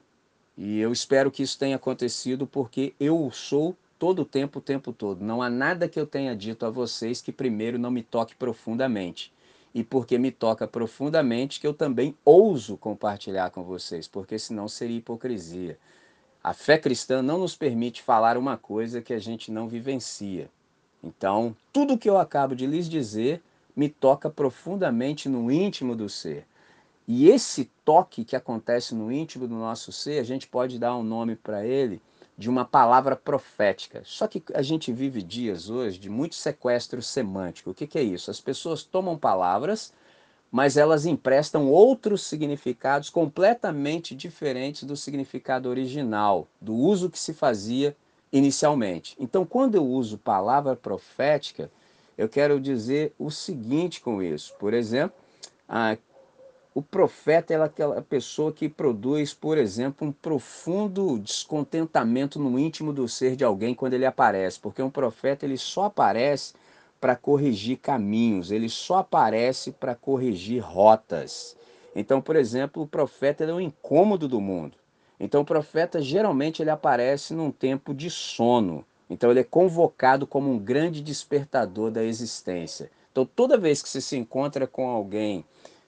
e 0.57 0.79
eu 0.79 0.91
espero 0.91 1.29
que 1.29 1.43
isso 1.43 1.59
tenha 1.59 1.75
acontecido 1.75 2.47
porque 2.47 2.95
eu 2.99 3.29
sou 3.31 3.77
todo 3.99 4.21
o 4.21 4.25
tempo, 4.25 4.59
o 4.59 4.61
tempo 4.61 4.93
todo. 4.93 5.23
Não 5.23 5.41
há 5.41 5.49
nada 5.49 5.87
que 5.87 5.99
eu 5.99 6.05
tenha 6.05 6.35
dito 6.35 6.65
a 6.65 6.69
vocês 6.69 7.21
que 7.21 7.31
primeiro 7.31 7.77
não 7.77 7.91
me 7.91 8.03
toque 8.03 8.35
profundamente. 8.35 9.33
E 9.73 9.83
porque 9.83 10.17
me 10.17 10.31
toca 10.31 10.67
profundamente 10.67 11.59
que 11.59 11.67
eu 11.67 11.73
também 11.73 12.15
ouso 12.25 12.77
compartilhar 12.77 13.51
com 13.51 13.63
vocês, 13.63 14.07
porque 14.07 14.39
senão 14.39 14.67
seria 14.67 14.97
hipocrisia. 14.97 15.77
A 16.43 16.53
fé 16.53 16.77
cristã 16.77 17.21
não 17.21 17.39
nos 17.39 17.55
permite 17.55 18.01
falar 18.01 18.37
uma 18.37 18.57
coisa 18.57 19.01
que 19.01 19.13
a 19.13 19.19
gente 19.19 19.51
não 19.51 19.67
vivencia. 19.67 20.49
Então, 21.03 21.55
tudo 21.71 21.97
que 21.97 22.09
eu 22.09 22.17
acabo 22.17 22.55
de 22.55 22.65
lhes 22.65 22.89
dizer 22.89 23.41
me 23.75 23.89
toca 23.89 24.29
profundamente 24.29 25.29
no 25.29 25.51
íntimo 25.51 25.95
do 25.95 26.09
ser. 26.09 26.45
E 27.07 27.29
esse 27.29 27.69
toque 27.85 28.25
que 28.25 28.35
acontece 28.35 28.95
no 28.95 29.11
íntimo 29.11 29.47
do 29.47 29.55
nosso 29.55 29.91
ser, 29.91 30.19
a 30.19 30.23
gente 30.23 30.47
pode 30.47 30.79
dar 30.79 30.95
um 30.95 31.03
nome 31.03 31.35
para 31.35 31.65
ele 31.65 32.01
de 32.37 32.49
uma 32.49 32.63
palavra 32.63 33.15
profética. 33.15 34.01
Só 34.05 34.27
que 34.27 34.43
a 34.53 34.61
gente 34.61 34.93
vive 34.93 35.23
dias 35.23 35.69
hoje 35.69 35.97
de 35.97 36.09
muito 36.09 36.35
sequestro 36.35 37.01
semântico. 37.01 37.71
O 37.71 37.73
que, 37.73 37.87
que 37.87 37.97
é 37.97 38.03
isso? 38.03 38.29
As 38.29 38.39
pessoas 38.39 38.83
tomam 38.83 39.17
palavras, 39.17 39.91
mas 40.51 40.77
elas 40.77 41.05
emprestam 41.05 41.67
outros 41.67 42.21
significados 42.21 43.09
completamente 43.09 44.15
diferentes 44.15 44.83
do 44.83 44.95
significado 44.95 45.67
original, 45.67 46.47
do 46.61 46.75
uso 46.75 47.09
que 47.09 47.19
se 47.19 47.33
fazia 47.33 47.97
inicialmente. 48.31 49.15
Então, 49.19 49.45
quando 49.45 49.75
eu 49.75 49.85
uso 49.85 50.17
palavra 50.17 50.75
profética, 50.75 51.71
eu 52.17 52.29
quero 52.29 52.59
dizer 52.59 53.13
o 53.17 53.31
seguinte 53.31 53.99
com 53.99 54.21
isso. 54.21 54.53
Por 54.59 54.73
exemplo, 54.73 55.17
o 56.77 56.81
profeta 56.83 57.55
é 57.55 57.59
aquela 57.59 58.03
pessoa 58.03 58.53
que 58.53 58.69
produz, 58.69 59.33
por 59.33 59.57
exemplo, 59.57 60.07
um 60.07 60.11
profundo 60.11 61.17
descontentamento 61.17 62.37
no 62.37 62.59
íntimo 62.59 62.93
do 62.93 63.09
ser 63.09 63.35
de 63.35 63.43
alguém 63.43 63.73
quando 63.73 63.95
ele 63.95 64.05
aparece, 64.05 64.59
porque 64.59 64.79
um 64.83 64.89
profeta 64.91 65.43
ele 65.43 65.57
só 65.57 65.85
aparece 65.85 66.53
para 67.01 67.15
corrigir 67.15 67.79
caminhos, 67.79 68.51
ele 68.51 68.69
só 68.69 68.99
aparece 68.99 69.71
para 69.71 69.95
corrigir 69.95 70.61
rotas. 70.61 71.57
Então, 71.95 72.21
por 72.21 72.35
exemplo, 72.35 72.83
o 72.83 72.87
profeta 72.87 73.43
é 73.43 73.51
um 73.51 73.59
incômodo 73.59 74.27
do 74.27 74.39
mundo. 74.39 74.77
Então, 75.19 75.41
o 75.41 75.45
profeta 75.45 75.99
geralmente 75.99 76.61
ele 76.61 76.69
aparece 76.69 77.33
num 77.33 77.49
tempo 77.49 77.91
de 77.91 78.11
sono. 78.11 78.85
Então, 79.09 79.31
ele 79.31 79.39
é 79.39 79.43
convocado 79.43 80.27
como 80.27 80.51
um 80.51 80.59
grande 80.59 81.01
despertador 81.01 81.89
da 81.89 82.03
existência. 82.03 82.91
Então, 83.11 83.25
toda 83.25 83.57
vez 83.57 83.81
que 83.81 83.89
você 83.89 83.99
se 83.99 84.15
encontra 84.15 84.67
com 84.67 84.87
alguém 84.87 85.43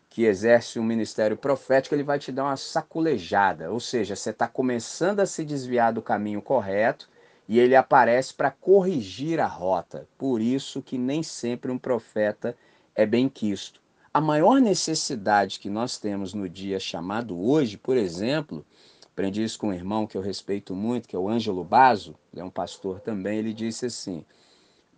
que 0.09 0.25
exerce 0.25 0.79
um 0.79 0.83
ministério 0.83 1.37
profético, 1.37 1.93
ele 1.93 2.03
vai 2.03 2.17
te 2.17 2.31
dar 2.31 2.45
uma 2.45 2.57
saculejada, 2.57 3.71
ou 3.71 3.79
seja, 3.79 4.15
você 4.15 4.31
está 4.31 4.47
começando 4.47 5.19
a 5.19 5.25
se 5.25 5.45
desviar 5.45 5.93
do 5.93 6.01
caminho 6.01 6.41
correto 6.41 7.07
e 7.47 7.59
ele 7.59 7.75
aparece 7.75 8.33
para 8.33 8.51
corrigir 8.51 9.39
a 9.39 9.45
rota. 9.45 10.07
Por 10.17 10.41
isso 10.41 10.81
que 10.81 10.97
nem 10.97 11.21
sempre 11.21 11.71
um 11.71 11.77
profeta 11.77 12.55
é 12.95 13.05
bem 13.05 13.29
quisto. 13.29 13.79
A 14.11 14.19
maior 14.19 14.59
necessidade 14.59 15.59
que 15.59 15.69
nós 15.69 15.99
temos 15.99 16.33
no 16.33 16.49
dia 16.49 16.79
chamado 16.79 17.39
hoje, 17.39 17.77
por 17.77 17.95
exemplo, 17.95 18.65
aprendi 19.11 19.43
isso 19.43 19.59
com 19.59 19.67
um 19.67 19.73
irmão 19.73 20.07
que 20.07 20.17
eu 20.17 20.21
respeito 20.21 20.75
muito, 20.75 21.07
que 21.07 21.15
é 21.15 21.19
o 21.19 21.29
Ângelo 21.29 21.63
Basso, 21.63 22.15
ele 22.33 22.41
é 22.41 22.43
um 22.43 22.49
pastor 22.49 22.99
também, 22.99 23.37
ele 23.37 23.53
disse 23.53 23.85
assim: 23.85 24.25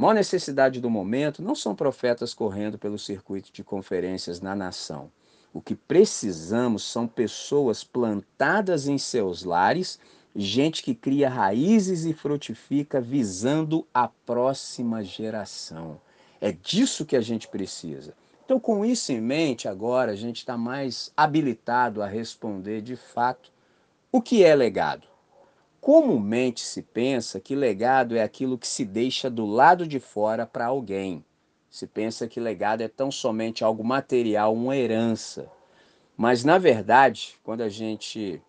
maior 0.01 0.15
necessidade 0.15 0.81
do 0.81 0.89
momento 0.89 1.43
não 1.43 1.53
são 1.53 1.75
profetas 1.75 2.33
correndo 2.33 2.75
pelo 2.75 2.97
circuito 2.97 3.51
de 3.53 3.63
conferências 3.63 4.41
na 4.41 4.55
nação. 4.55 5.11
O 5.53 5.61
que 5.61 5.75
precisamos 5.75 6.83
são 6.83 7.07
pessoas 7.07 7.83
plantadas 7.83 8.87
em 8.87 8.97
seus 8.97 9.43
lares, 9.43 9.99
gente 10.35 10.81
que 10.81 10.95
cria 10.95 11.29
raízes 11.29 12.05
e 12.05 12.13
frutifica 12.13 12.99
visando 12.99 13.85
a 13.93 14.07
próxima 14.07 15.03
geração. 15.03 16.01
É 16.39 16.51
disso 16.51 17.05
que 17.05 17.15
a 17.15 17.21
gente 17.21 17.47
precisa. 17.47 18.15
Então, 18.43 18.59
com 18.59 18.83
isso 18.83 19.11
em 19.11 19.21
mente, 19.21 19.67
agora 19.67 20.13
a 20.13 20.15
gente 20.15 20.37
está 20.37 20.57
mais 20.57 21.11
habilitado 21.15 22.01
a 22.01 22.07
responder 22.07 22.81
de 22.81 22.95
fato 22.95 23.51
o 24.11 24.19
que 24.19 24.43
é 24.43 24.55
legado. 24.55 25.10
Comumente 25.81 26.63
se 26.63 26.83
pensa 26.83 27.39
que 27.39 27.55
legado 27.55 28.15
é 28.15 28.21
aquilo 28.21 28.55
que 28.55 28.67
se 28.67 28.85
deixa 28.85 29.31
do 29.31 29.47
lado 29.47 29.87
de 29.87 29.99
fora 29.99 30.45
para 30.45 30.67
alguém. 30.67 31.25
Se 31.71 31.87
pensa 31.87 32.27
que 32.27 32.39
legado 32.39 32.81
é 32.81 32.87
tão 32.87 33.11
somente 33.11 33.63
algo 33.63 33.83
material, 33.83 34.53
uma 34.53 34.77
herança. 34.77 35.51
Mas 36.15 36.43
na 36.43 36.59
verdade, 36.59 37.35
quando 37.43 37.61
a 37.61 37.69
gente 37.69 38.39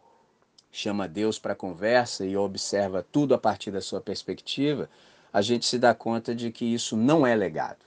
chama 0.70 1.08
Deus 1.08 1.38
para 1.38 1.54
conversa 1.54 2.26
e 2.26 2.36
observa 2.36 3.02
tudo 3.02 3.34
a 3.34 3.38
partir 3.38 3.70
da 3.70 3.80
sua 3.80 4.02
perspectiva, 4.02 4.90
a 5.32 5.40
gente 5.40 5.64
se 5.64 5.78
dá 5.78 5.94
conta 5.94 6.34
de 6.34 6.52
que 6.52 6.66
isso 6.66 6.98
não 6.98 7.26
é 7.26 7.34
legado. 7.34 7.86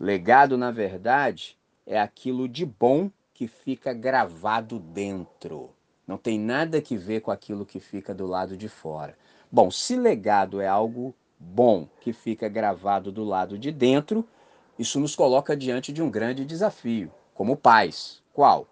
Legado, 0.00 0.58
na 0.58 0.72
verdade, 0.72 1.56
é 1.86 2.00
aquilo 2.00 2.48
de 2.48 2.66
bom 2.66 3.08
que 3.32 3.46
fica 3.46 3.92
gravado 3.92 4.80
dentro. 4.80 5.70
Não 6.10 6.18
tem 6.18 6.40
nada 6.40 6.82
que 6.82 6.96
ver 6.96 7.20
com 7.20 7.30
aquilo 7.30 7.64
que 7.64 7.78
fica 7.78 8.12
do 8.12 8.26
lado 8.26 8.56
de 8.56 8.68
fora. 8.68 9.16
Bom, 9.48 9.70
se 9.70 9.94
legado 9.94 10.60
é 10.60 10.66
algo 10.66 11.14
bom 11.38 11.88
que 12.00 12.12
fica 12.12 12.48
gravado 12.48 13.12
do 13.12 13.22
lado 13.22 13.56
de 13.56 13.70
dentro, 13.70 14.26
isso 14.76 14.98
nos 14.98 15.14
coloca 15.14 15.56
diante 15.56 15.92
de 15.92 16.02
um 16.02 16.10
grande 16.10 16.44
desafio, 16.44 17.12
como 17.32 17.56
pais. 17.56 18.20
Qual? 18.32 18.66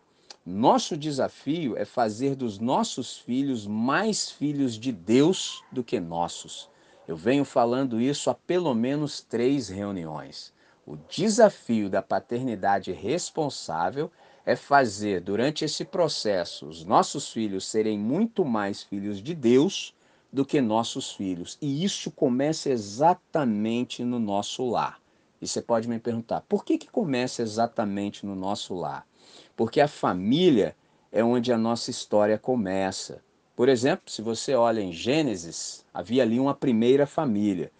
Nosso 0.44 0.96
desafio 0.96 1.76
é 1.76 1.84
fazer 1.84 2.34
dos 2.34 2.58
nossos 2.58 3.16
filhos 3.16 3.68
mais 3.68 4.28
filhos 4.28 4.76
de 4.76 4.90
Deus 4.90 5.62
do 5.70 5.84
que 5.84 6.00
nossos. 6.00 6.68
Eu 7.06 7.16
venho 7.16 7.44
falando 7.44 8.00
isso 8.00 8.30
há 8.30 8.34
pelo 8.34 8.74
menos 8.74 9.20
três 9.20 9.68
reuniões. 9.68 10.52
O 10.84 10.96
desafio 11.08 11.88
da 11.88 12.02
paternidade 12.02 12.90
responsável 12.90 14.10
é 14.48 14.56
fazer 14.56 15.20
durante 15.20 15.62
esse 15.62 15.84
processo 15.84 16.66
os 16.68 16.82
nossos 16.82 17.30
filhos 17.30 17.66
serem 17.66 17.98
muito 17.98 18.46
mais 18.46 18.82
filhos 18.82 19.22
de 19.22 19.34
Deus 19.34 19.94
do 20.32 20.42
que 20.42 20.58
nossos 20.58 21.12
filhos. 21.12 21.58
E 21.60 21.84
isso 21.84 22.10
começa 22.10 22.70
exatamente 22.70 24.02
no 24.02 24.18
nosso 24.18 24.64
lar. 24.64 24.98
E 25.38 25.46
você 25.46 25.60
pode 25.60 25.86
me 25.86 25.98
perguntar, 25.98 26.40
por 26.48 26.64
que, 26.64 26.78
que 26.78 26.88
começa 26.90 27.42
exatamente 27.42 28.24
no 28.24 28.34
nosso 28.34 28.74
lar? 28.74 29.06
Porque 29.54 29.82
a 29.82 29.86
família 29.86 30.74
é 31.12 31.22
onde 31.22 31.52
a 31.52 31.58
nossa 31.58 31.90
história 31.90 32.38
começa. 32.38 33.22
Por 33.54 33.68
exemplo, 33.68 34.10
se 34.10 34.22
você 34.22 34.54
olha 34.54 34.80
em 34.80 34.94
Gênesis, 34.94 35.84
havia 35.92 36.22
ali 36.22 36.40
uma 36.40 36.54
primeira 36.54 37.06
família. 37.06 37.70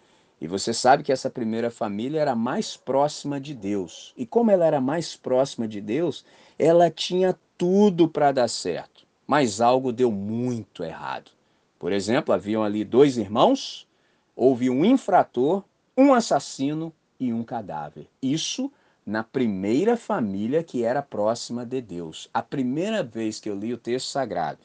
E 0.41 0.47
você 0.47 0.73
sabe 0.73 1.03
que 1.03 1.11
essa 1.11 1.29
primeira 1.29 1.69
família 1.69 2.21
era 2.21 2.35
mais 2.35 2.77
próxima 2.77 3.39
de 3.39 3.53
Deus. 3.53 4.13
E 4.15 4.25
como 4.25 4.51
ela 4.51 4.65
era 4.65 4.79
mais 4.79 5.15
próxima 5.15 5.67
de 5.67 5.81
Deus, 5.81 6.25
ela 6.57 6.89
tinha 6.89 7.37
tudo 7.57 8.07
para 8.07 8.31
dar 8.31 8.47
certo. 8.47 9.05
Mas 9.27 9.59
algo 9.59 9.91
deu 9.91 10.11
muito 10.11 10.83
errado. 10.83 11.31
Por 11.77 11.91
exemplo, 11.91 12.33
haviam 12.33 12.63
ali 12.63 12.83
dois 12.83 13.17
irmãos, 13.17 13.87
houve 14.35 14.69
um 14.69 14.85
infrator, 14.85 15.63
um 15.97 16.13
assassino 16.13 16.93
e 17.19 17.33
um 17.33 17.43
cadáver. 17.43 18.07
Isso 18.21 18.71
na 19.05 19.23
primeira 19.23 19.97
família 19.97 20.63
que 20.63 20.83
era 20.83 21.01
próxima 21.01 21.65
de 21.65 21.81
Deus. 21.81 22.29
A 22.33 22.41
primeira 22.41 23.03
vez 23.03 23.39
que 23.39 23.49
eu 23.49 23.55
li 23.55 23.73
o 23.73 23.77
texto 23.77 24.07
sagrado 24.07 24.59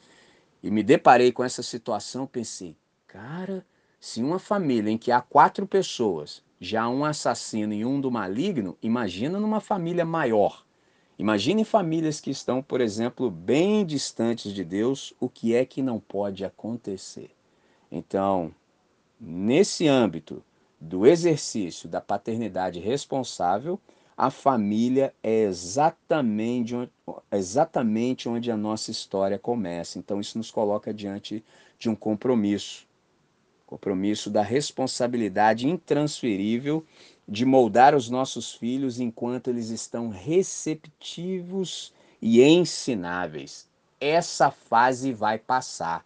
e 0.61 0.71
me 0.71 0.83
deparei 0.83 1.31
com 1.31 1.43
essa 1.43 1.63
situação, 1.63 2.25
pensei, 2.27 2.75
cara, 3.07 3.65
se 4.05 4.21
uma 4.21 4.37
família 4.37 4.91
em 4.91 4.99
que 4.99 5.11
há 5.11 5.19
quatro 5.19 5.65
pessoas, 5.65 6.43
já 6.61 6.87
um 6.87 7.03
assassino 7.03 7.73
e 7.73 7.83
um 7.83 7.99
do 7.99 8.11
maligno, 8.11 8.77
imagina 8.79 9.39
numa 9.39 9.59
família 9.59 10.05
maior. 10.05 10.63
Imagine 11.17 11.65
famílias 11.65 12.21
que 12.21 12.29
estão, 12.29 12.61
por 12.61 12.81
exemplo, 12.81 13.31
bem 13.31 13.83
distantes 13.83 14.53
de 14.53 14.63
Deus, 14.63 15.11
o 15.19 15.27
que 15.27 15.55
é 15.55 15.65
que 15.65 15.81
não 15.81 15.99
pode 15.99 16.45
acontecer. 16.45 17.31
Então, 17.91 18.53
nesse 19.19 19.87
âmbito 19.87 20.43
do 20.79 21.07
exercício 21.07 21.89
da 21.89 21.99
paternidade 21.99 22.79
responsável, 22.79 23.79
a 24.15 24.29
família 24.29 25.15
é 25.23 25.45
exatamente, 25.45 26.75
exatamente 27.31 28.29
onde 28.29 28.51
a 28.51 28.55
nossa 28.55 28.91
história 28.91 29.39
começa. 29.39 29.97
Então, 29.97 30.21
isso 30.21 30.37
nos 30.37 30.51
coloca 30.51 30.93
diante 30.93 31.43
de 31.79 31.89
um 31.89 31.95
compromisso 31.95 32.85
compromisso 33.75 34.29
da 34.29 34.41
responsabilidade 34.41 35.67
intransferível 35.67 36.85
de 37.27 37.45
moldar 37.45 37.93
os 37.93 38.09
nossos 38.09 38.53
filhos 38.53 39.01
enquanto 39.01 39.49
eles 39.49 39.69
estão 39.69 40.07
receptivos 40.07 41.93
e 42.21 42.41
ensináveis. 42.41 43.67
Essa 43.99 44.49
fase 44.49 45.11
vai 45.11 45.37
passar. 45.37 46.05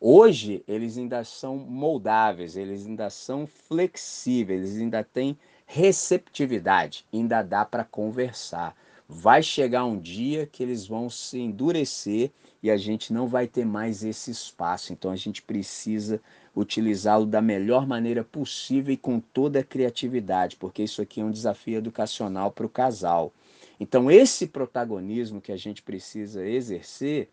Hoje, 0.00 0.64
eles 0.66 0.96
ainda 0.96 1.22
são 1.22 1.56
moldáveis, 1.58 2.56
eles 2.56 2.86
ainda 2.86 3.10
são 3.10 3.46
flexíveis, 3.46 4.70
eles 4.70 4.80
ainda 4.80 5.04
têm 5.04 5.36
receptividade, 5.66 7.04
ainda 7.12 7.42
dá 7.42 7.64
para 7.64 7.84
conversar. 7.84 8.74
Vai 9.14 9.42
chegar 9.42 9.84
um 9.84 9.98
dia 9.98 10.46
que 10.46 10.62
eles 10.62 10.86
vão 10.86 11.10
se 11.10 11.38
endurecer 11.38 12.30
e 12.62 12.70
a 12.70 12.78
gente 12.78 13.12
não 13.12 13.28
vai 13.28 13.46
ter 13.46 13.66
mais 13.66 14.02
esse 14.02 14.30
espaço. 14.30 14.92
Então 14.92 15.10
a 15.10 15.16
gente 15.16 15.42
precisa 15.42 16.18
utilizá-lo 16.56 17.26
da 17.26 17.42
melhor 17.42 17.86
maneira 17.86 18.24
possível 18.24 18.94
e 18.94 18.96
com 18.96 19.20
toda 19.20 19.60
a 19.60 19.64
criatividade, 19.64 20.56
porque 20.56 20.82
isso 20.82 21.02
aqui 21.02 21.20
é 21.20 21.24
um 21.24 21.30
desafio 21.30 21.76
educacional 21.76 22.50
para 22.50 22.64
o 22.64 22.70
casal. 22.70 23.32
Então 23.78 24.10
esse 24.10 24.46
protagonismo 24.46 25.42
que 25.42 25.52
a 25.52 25.56
gente 25.58 25.82
precisa 25.82 26.46
exercer 26.46 27.28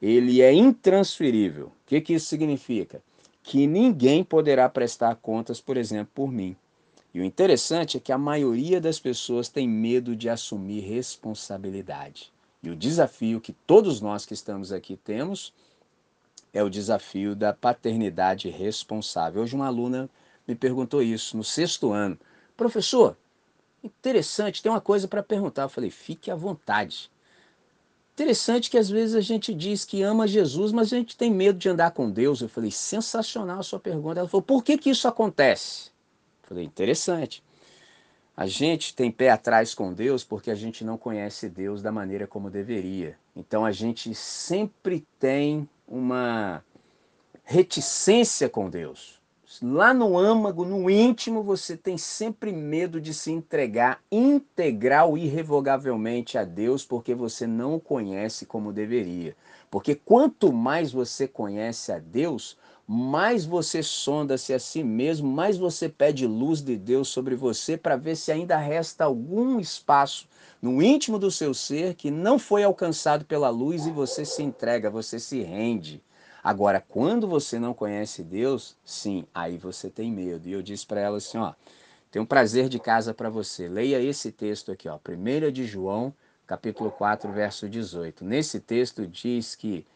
ele 0.00 0.40
é 0.40 0.52
intransferível. 0.52 1.66
O 1.66 1.72
que, 1.86 2.00
que 2.00 2.14
isso 2.14 2.26
significa? 2.26 3.02
Que 3.42 3.66
ninguém 3.66 4.24
poderá 4.24 4.68
prestar 4.68 5.14
contas, 5.16 5.60
por 5.60 5.76
exemplo, 5.76 6.10
por 6.14 6.32
mim. 6.32 6.56
E 7.12 7.20
o 7.20 7.24
interessante 7.24 7.96
é 7.96 8.00
que 8.00 8.12
a 8.12 8.18
maioria 8.18 8.80
das 8.80 9.00
pessoas 9.00 9.48
tem 9.48 9.68
medo 9.68 10.14
de 10.14 10.28
assumir 10.28 10.80
responsabilidade. 10.80 12.32
E 12.62 12.70
o 12.70 12.76
desafio 12.76 13.40
que 13.40 13.52
todos 13.52 14.00
nós 14.00 14.24
que 14.24 14.34
estamos 14.34 14.72
aqui 14.72 14.96
temos 14.96 15.52
é 16.52 16.62
o 16.62 16.70
desafio 16.70 17.34
da 17.34 17.52
paternidade 17.52 18.48
responsável. 18.48 19.42
Hoje 19.42 19.54
uma 19.54 19.66
aluna 19.66 20.08
me 20.46 20.54
perguntou 20.54 21.02
isso 21.02 21.36
no 21.36 21.44
sexto 21.44 21.92
ano. 21.92 22.18
Professor, 22.56 23.16
interessante, 23.82 24.62
tem 24.62 24.70
uma 24.70 24.80
coisa 24.80 25.08
para 25.08 25.22
perguntar. 25.22 25.62
Eu 25.62 25.68
falei, 25.68 25.90
fique 25.90 26.30
à 26.30 26.34
vontade. 26.34 27.10
Interessante 28.14 28.68
que 28.68 28.76
às 28.76 28.90
vezes 28.90 29.14
a 29.14 29.20
gente 29.20 29.54
diz 29.54 29.84
que 29.84 30.02
ama 30.02 30.28
Jesus, 30.28 30.72
mas 30.72 30.92
a 30.92 30.96
gente 30.96 31.16
tem 31.16 31.30
medo 31.30 31.58
de 31.58 31.68
andar 31.68 31.92
com 31.92 32.10
Deus. 32.10 32.40
Eu 32.40 32.48
falei, 32.48 32.70
sensacional 32.70 33.60
a 33.60 33.62
sua 33.62 33.80
pergunta. 33.80 34.20
Ela 34.20 34.28
falou, 34.28 34.42
por 34.42 34.62
que, 34.62 34.76
que 34.76 34.90
isso 34.90 35.08
acontece? 35.08 35.90
Falei, 36.50 36.64
interessante. 36.64 37.44
A 38.36 38.44
gente 38.44 38.92
tem 38.92 39.08
pé 39.08 39.30
atrás 39.30 39.72
com 39.72 39.92
Deus 39.92 40.24
porque 40.24 40.50
a 40.50 40.54
gente 40.56 40.84
não 40.84 40.98
conhece 40.98 41.48
Deus 41.48 41.80
da 41.80 41.92
maneira 41.92 42.26
como 42.26 42.50
deveria. 42.50 43.16
Então 43.36 43.64
a 43.64 43.70
gente 43.70 44.12
sempre 44.16 45.06
tem 45.20 45.68
uma 45.86 46.60
reticência 47.44 48.48
com 48.48 48.68
Deus. 48.68 49.20
Lá 49.62 49.94
no 49.94 50.18
âmago, 50.18 50.64
no 50.64 50.90
íntimo, 50.90 51.44
você 51.44 51.76
tem 51.76 51.96
sempre 51.96 52.52
medo 52.52 53.00
de 53.00 53.14
se 53.14 53.30
entregar 53.30 54.02
integral 54.10 55.16
irrevogavelmente 55.16 56.36
a 56.36 56.42
Deus 56.42 56.84
porque 56.84 57.14
você 57.14 57.46
não 57.46 57.76
o 57.76 57.80
conhece 57.80 58.44
como 58.44 58.72
deveria. 58.72 59.36
Porque 59.70 59.94
quanto 59.94 60.52
mais 60.52 60.90
você 60.90 61.28
conhece 61.28 61.92
a 61.92 62.00
Deus, 62.00 62.58
mais 62.92 63.44
você 63.44 63.84
sonda-se 63.84 64.52
a 64.52 64.58
si 64.58 64.82
mesmo, 64.82 65.30
mais 65.30 65.56
você 65.56 65.88
pede 65.88 66.26
luz 66.26 66.60
de 66.60 66.76
Deus 66.76 67.06
sobre 67.06 67.36
você 67.36 67.76
para 67.76 67.94
ver 67.94 68.16
se 68.16 68.32
ainda 68.32 68.56
resta 68.56 69.04
algum 69.04 69.60
espaço 69.60 70.26
no 70.60 70.82
íntimo 70.82 71.16
do 71.16 71.30
seu 71.30 71.54
ser 71.54 71.94
que 71.94 72.10
não 72.10 72.36
foi 72.36 72.64
alcançado 72.64 73.24
pela 73.24 73.48
luz 73.48 73.86
e 73.86 73.92
você 73.92 74.24
se 74.24 74.42
entrega, 74.42 74.90
você 74.90 75.20
se 75.20 75.40
rende. 75.40 76.02
Agora, 76.42 76.80
quando 76.80 77.28
você 77.28 77.60
não 77.60 77.72
conhece 77.72 78.24
Deus, 78.24 78.76
sim, 78.84 79.24
aí 79.32 79.56
você 79.56 79.88
tem 79.88 80.10
medo. 80.10 80.48
E 80.48 80.52
eu 80.52 80.60
disse 80.60 80.84
para 80.84 81.00
ela 81.00 81.18
assim, 81.18 81.38
ó, 81.38 81.52
tem 82.10 82.20
um 82.20 82.26
prazer 82.26 82.68
de 82.68 82.80
casa 82.80 83.14
para 83.14 83.30
você. 83.30 83.68
Leia 83.68 84.02
esse 84.02 84.32
texto 84.32 84.72
aqui, 84.72 84.88
ó, 84.88 84.98
1 84.98 85.52
de 85.52 85.64
João, 85.64 86.12
capítulo 86.44 86.90
4, 86.90 87.30
verso 87.30 87.68
18. 87.68 88.24
Nesse 88.24 88.58
texto 88.58 89.06
diz 89.06 89.54
que 89.54 89.86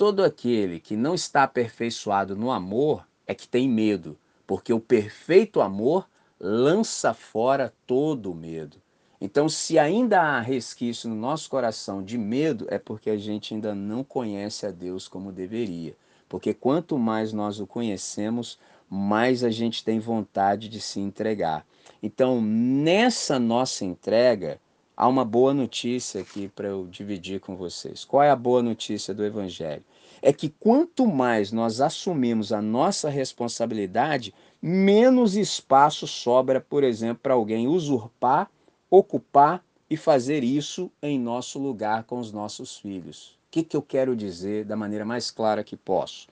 todo 0.00 0.24
aquele 0.24 0.80
que 0.80 0.96
não 0.96 1.14
está 1.14 1.42
aperfeiçoado 1.42 2.34
no 2.34 2.50
amor 2.50 3.06
é 3.26 3.34
que 3.34 3.46
tem 3.46 3.68
medo, 3.68 4.16
porque 4.46 4.72
o 4.72 4.80
perfeito 4.80 5.60
amor 5.60 6.08
lança 6.40 7.12
fora 7.12 7.70
todo 7.86 8.32
o 8.32 8.34
medo. 8.34 8.78
Então, 9.20 9.46
se 9.46 9.78
ainda 9.78 10.22
há 10.22 10.40
resquício 10.40 11.06
no 11.06 11.14
nosso 11.14 11.50
coração 11.50 12.02
de 12.02 12.16
medo, 12.16 12.66
é 12.70 12.78
porque 12.78 13.10
a 13.10 13.18
gente 13.18 13.52
ainda 13.52 13.74
não 13.74 14.02
conhece 14.02 14.64
a 14.64 14.70
Deus 14.70 15.06
como 15.06 15.30
deveria. 15.30 15.94
Porque 16.30 16.54
quanto 16.54 16.98
mais 16.98 17.34
nós 17.34 17.60
o 17.60 17.66
conhecemos, 17.66 18.58
mais 18.88 19.44
a 19.44 19.50
gente 19.50 19.84
tem 19.84 19.98
vontade 19.98 20.70
de 20.70 20.80
se 20.80 20.98
entregar. 20.98 21.66
Então, 22.02 22.40
nessa 22.40 23.38
nossa 23.38 23.84
entrega, 23.84 24.58
há 25.00 25.08
uma 25.08 25.24
boa 25.24 25.54
notícia 25.54 26.20
aqui 26.20 26.46
para 26.46 26.68
eu 26.68 26.86
dividir 26.86 27.40
com 27.40 27.56
vocês. 27.56 28.04
Qual 28.04 28.22
é 28.22 28.28
a 28.28 28.36
boa 28.36 28.62
notícia 28.62 29.14
do 29.14 29.24
Evangelho? 29.24 29.82
É 30.20 30.30
que 30.30 30.50
quanto 30.50 31.06
mais 31.06 31.50
nós 31.50 31.80
assumimos 31.80 32.52
a 32.52 32.60
nossa 32.60 33.08
responsabilidade, 33.08 34.34
menos 34.60 35.36
espaço 35.36 36.06
sobra, 36.06 36.60
por 36.60 36.84
exemplo, 36.84 37.20
para 37.22 37.32
alguém 37.32 37.66
usurpar 37.66 38.50
ocupar 38.90 39.64
e 39.88 39.96
fazer 39.96 40.44
isso 40.44 40.92
em 41.00 41.18
nosso 41.18 41.58
lugar 41.58 42.04
com 42.04 42.18
os 42.18 42.30
nossos 42.30 42.76
filhos. 42.76 43.38
O 43.48 43.52
que, 43.52 43.62
que 43.62 43.76
eu 43.78 43.82
quero 43.82 44.14
dizer 44.14 44.66
da 44.66 44.76
maneira 44.76 45.06
mais 45.06 45.30
clara 45.30 45.64
que 45.64 45.78
posso? 45.78 46.28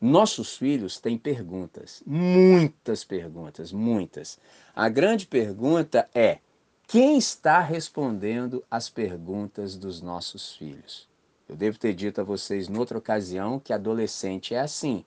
Nossos 0.00 0.56
filhos 0.56 0.98
têm 0.98 1.16
perguntas, 1.16 2.02
muitas 2.04 3.04
perguntas, 3.04 3.70
muitas. 3.70 4.40
A 4.74 4.88
grande 4.88 5.24
pergunta 5.24 6.08
é: 6.12 6.40
quem 6.92 7.16
está 7.16 7.58
respondendo 7.58 8.62
às 8.70 8.90
perguntas 8.90 9.76
dos 9.76 10.02
nossos 10.02 10.54
filhos? 10.54 11.08
Eu 11.48 11.56
devo 11.56 11.78
ter 11.78 11.94
dito 11.94 12.20
a 12.20 12.24
vocês 12.24 12.68
noutra 12.68 12.98
ocasião 12.98 13.58
que 13.58 13.72
adolescente 13.72 14.54
é 14.54 14.60
assim: 14.60 15.02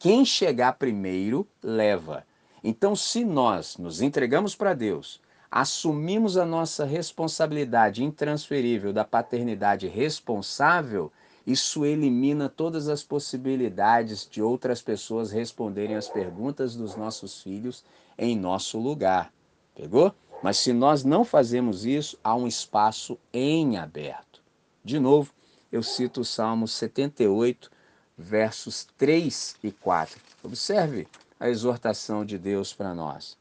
quem 0.00 0.24
chegar 0.24 0.72
primeiro 0.72 1.46
leva. 1.62 2.26
Então, 2.64 2.96
se 2.96 3.24
nós 3.24 3.76
nos 3.76 4.02
entregamos 4.02 4.56
para 4.56 4.74
Deus, 4.74 5.20
assumimos 5.48 6.36
a 6.36 6.44
nossa 6.44 6.84
responsabilidade 6.84 8.02
intransferível 8.02 8.92
da 8.92 9.04
paternidade 9.04 9.86
responsável, 9.86 11.12
isso 11.46 11.84
elimina 11.84 12.48
todas 12.48 12.88
as 12.88 13.04
possibilidades 13.04 14.28
de 14.28 14.42
outras 14.42 14.82
pessoas 14.82 15.30
responderem 15.30 15.94
as 15.94 16.08
perguntas 16.08 16.74
dos 16.74 16.96
nossos 16.96 17.40
filhos 17.40 17.84
em 18.18 18.36
nosso 18.36 18.76
lugar. 18.76 19.32
Pegou? 19.72 20.12
Mas 20.42 20.58
se 20.58 20.72
nós 20.72 21.04
não 21.04 21.24
fazemos 21.24 21.84
isso, 21.84 22.18
há 22.22 22.34
um 22.34 22.46
espaço 22.46 23.18
em 23.32 23.76
aberto. 23.76 24.42
De 24.84 24.98
novo, 24.98 25.32
eu 25.70 25.82
cito 25.82 26.20
o 26.20 26.24
Salmo 26.24 26.66
78, 26.68 27.70
versos 28.16 28.86
3 28.96 29.56
e 29.62 29.70
4. 29.72 30.20
Observe 30.42 31.06
a 31.38 31.48
exortação 31.48 32.24
de 32.24 32.38
Deus 32.38 32.72
para 32.72 32.94
nós. 32.94 33.36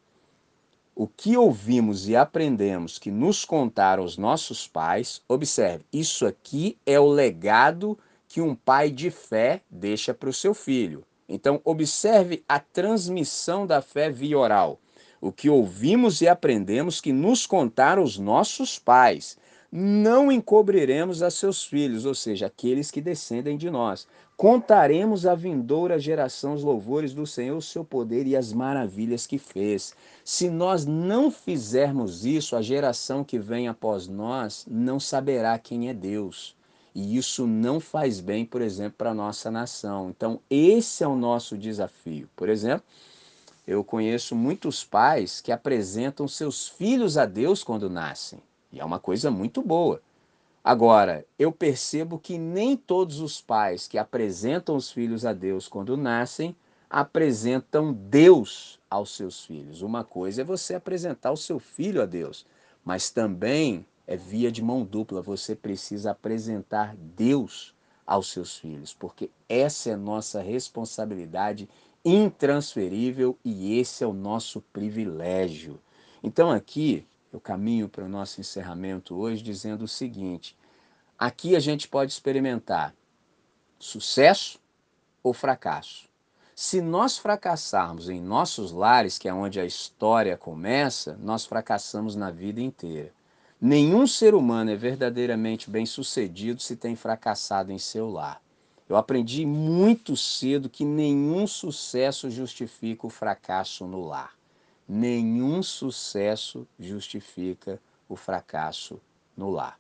o 0.99 1.07
que 1.07 1.38
ouvimos 1.38 2.10
e 2.10 2.15
aprendemos 2.15 2.97
que 2.97 3.12
nos 3.12 3.45
contaram 3.45 4.03
os 4.03 4.17
nossos 4.17 4.67
pais, 4.67 5.21
observe, 5.27 5.86
isso 5.93 6.25
aqui 6.25 6.75
é 6.88 6.99
o 6.99 7.07
legado 7.07 7.97
que 8.27 8.41
um 8.41 8.55
pai 8.55 8.89
de 8.89 9.12
fé 9.12 9.62
deixa 9.69 10.12
para 10.12 10.27
o 10.29 10.33
seu 10.33 10.55
filho. 10.55 11.05
Então, 11.29 11.62
observe 11.63 12.43
a 12.49 12.60
transmissão 12.60 13.67
da 13.67 13.79
fé 13.79 14.10
via 14.10 14.39
oral. 14.39 14.79
O 15.19 15.32
que 15.32 15.49
ouvimos 15.49 16.21
e 16.21 16.27
aprendemos 16.27 17.01
que 17.01 17.12
nos 17.12 17.45
contaram 17.45 18.03
os 18.03 18.17
nossos 18.17 18.77
pais 18.77 19.38
não 19.71 20.32
encobriremos 20.32 21.21
a 21.21 21.30
seus 21.30 21.63
filhos, 21.63 22.06
ou 22.06 22.15
seja, 22.15 22.47
aqueles 22.47 22.89
que 22.89 23.01
descendem 23.01 23.58
de 23.58 23.69
nós. 23.69 24.08
Contaremos 24.38 25.25
à 25.25 25.36
vindoura 25.36 25.99
geração 25.99 26.53
os 26.53 26.63
louvores 26.63 27.13
do 27.13 27.25
Senhor, 27.25 27.58
o 27.58 27.62
seu 27.62 27.84
poder 27.84 28.27
e 28.27 28.36
as 28.36 28.53
maravilhas 28.53 29.27
que 29.27 29.38
fez. 29.38 29.93
Se 30.23 30.49
nós 30.49 30.86
não 30.86 31.30
fizermos 31.30 32.25
isso, 32.25 32.56
a 32.56 32.62
geração 32.62 33.23
que 33.23 33.39
vem 33.39 33.67
após 33.67 34.08
nós 34.08 34.65
não 34.69 34.99
saberá 34.99 35.58
quem 35.58 35.89
é 35.89 35.93
Deus. 35.93 36.56
E 36.95 37.17
isso 37.17 37.45
não 37.45 37.80
faz 37.80 38.19
bem, 38.19 38.45
por 38.45 38.62
exemplo, 38.62 38.95
para 38.97 39.12
a 39.12 39.15
nossa 39.15 39.51
nação. 39.51 40.10
Então, 40.10 40.39
esse 40.49 41.03
é 41.03 41.08
o 41.08 41.15
nosso 41.15 41.58
desafio. 41.58 42.30
Por 42.36 42.49
exemplo, 42.49 42.84
eu 43.67 43.84
conheço 43.84 44.34
muitos 44.34 44.86
pais 44.86 45.41
que 45.41 45.51
apresentam 45.51 46.25
seus 46.25 46.69
filhos 46.69 47.17
a 47.17 47.25
Deus 47.25 47.65
quando 47.65 47.89
nascem. 47.89 48.39
E 48.71 48.80
é 48.80 48.86
uma 48.86 48.97
coisa 48.97 49.30
muito 49.30 49.62
boa. 49.62 50.01
Agora, 50.63 51.25
eu 51.38 51.51
percebo 51.51 52.17
que 52.17 52.38
nem 52.38 52.77
todos 52.77 53.19
os 53.19 53.41
pais 53.41 53.88
que 53.88 53.97
apresentam 53.97 54.75
os 54.75 54.91
filhos 54.91 55.25
a 55.25 55.34
Deus 55.34 55.67
quando 55.67 55.97
nascem 55.97 56.56
apresentam 56.89 57.91
Deus 57.91 58.80
aos 58.89 59.15
seus 59.15 59.43
filhos. 59.43 59.82
Uma 59.82 60.03
coisa 60.03 60.41
é 60.41 60.45
você 60.45 60.75
apresentar 60.75 61.32
o 61.32 61.38
seu 61.38 61.60
filho 61.60 62.01
a 62.01 62.06
Deus, 62.06 62.45
mas 62.84 63.10
também 63.10 63.86
é 64.06 64.15
via 64.15 64.49
de 64.49 64.62
mão 64.63 64.86
dupla, 64.86 65.21
você 65.21 65.53
precisa 65.53 66.12
apresentar 66.12 66.95
Deus 66.95 67.75
aos 68.06 68.32
seus 68.32 68.58
filhos, 68.58 68.93
porque 68.93 69.30
essa 69.49 69.89
é 69.89 69.95
nossa 69.97 70.41
responsabilidade 70.41 71.67
intransferível 72.07 73.37
e 73.43 73.77
esse 73.77 74.01
é 74.03 74.07
o 74.07 74.13
nosso 74.13 74.61
privilégio. 74.71 75.77
Então 76.23 76.49
aqui 76.49 77.05
eu 77.33 77.39
caminho 77.39 77.89
para 77.89 78.05
o 78.05 78.09
nosso 78.09 78.39
encerramento 78.39 79.13
hoje 79.13 79.43
dizendo 79.43 79.83
o 79.83 79.87
seguinte: 79.87 80.55
aqui 81.19 81.53
a 81.53 81.59
gente 81.59 81.87
pode 81.87 82.13
experimentar 82.13 82.95
sucesso 83.77 84.57
ou 85.21 85.33
fracasso. 85.33 86.07
Se 86.55 86.81
nós 86.81 87.17
fracassarmos 87.17 88.09
em 88.09 88.21
nossos 88.21 88.71
lares, 88.71 89.17
que 89.17 89.27
é 89.27 89.33
onde 89.33 89.59
a 89.59 89.65
história 89.65 90.37
começa, 90.37 91.15
nós 91.21 91.45
fracassamos 91.45 92.15
na 92.15 92.31
vida 92.31 92.61
inteira. 92.61 93.11
Nenhum 93.59 94.07
ser 94.07 94.33
humano 94.33 94.71
é 94.71 94.75
verdadeiramente 94.75 95.69
bem-sucedido 95.69 96.61
se 96.61 96.75
tem 96.75 96.95
fracassado 96.95 97.71
em 97.71 97.77
seu 97.77 98.09
lar. 98.09 98.41
Eu 98.88 98.95
aprendi 98.95 99.45
muito 99.45 100.15
cedo 100.15 100.69
que 100.69 100.86
nenhum 100.86 101.45
sucesso 101.45 102.30
justifica 102.30 103.06
o 103.06 103.10
fracasso 103.10 103.86
no 103.86 104.06
lar 104.06 104.38
nenhum 104.88 105.62
sucesso 105.62 106.65
justifica 106.80 107.82
o 108.08 108.15
fracasso 108.15 109.00
no 109.36 109.50
lar. 109.50 109.78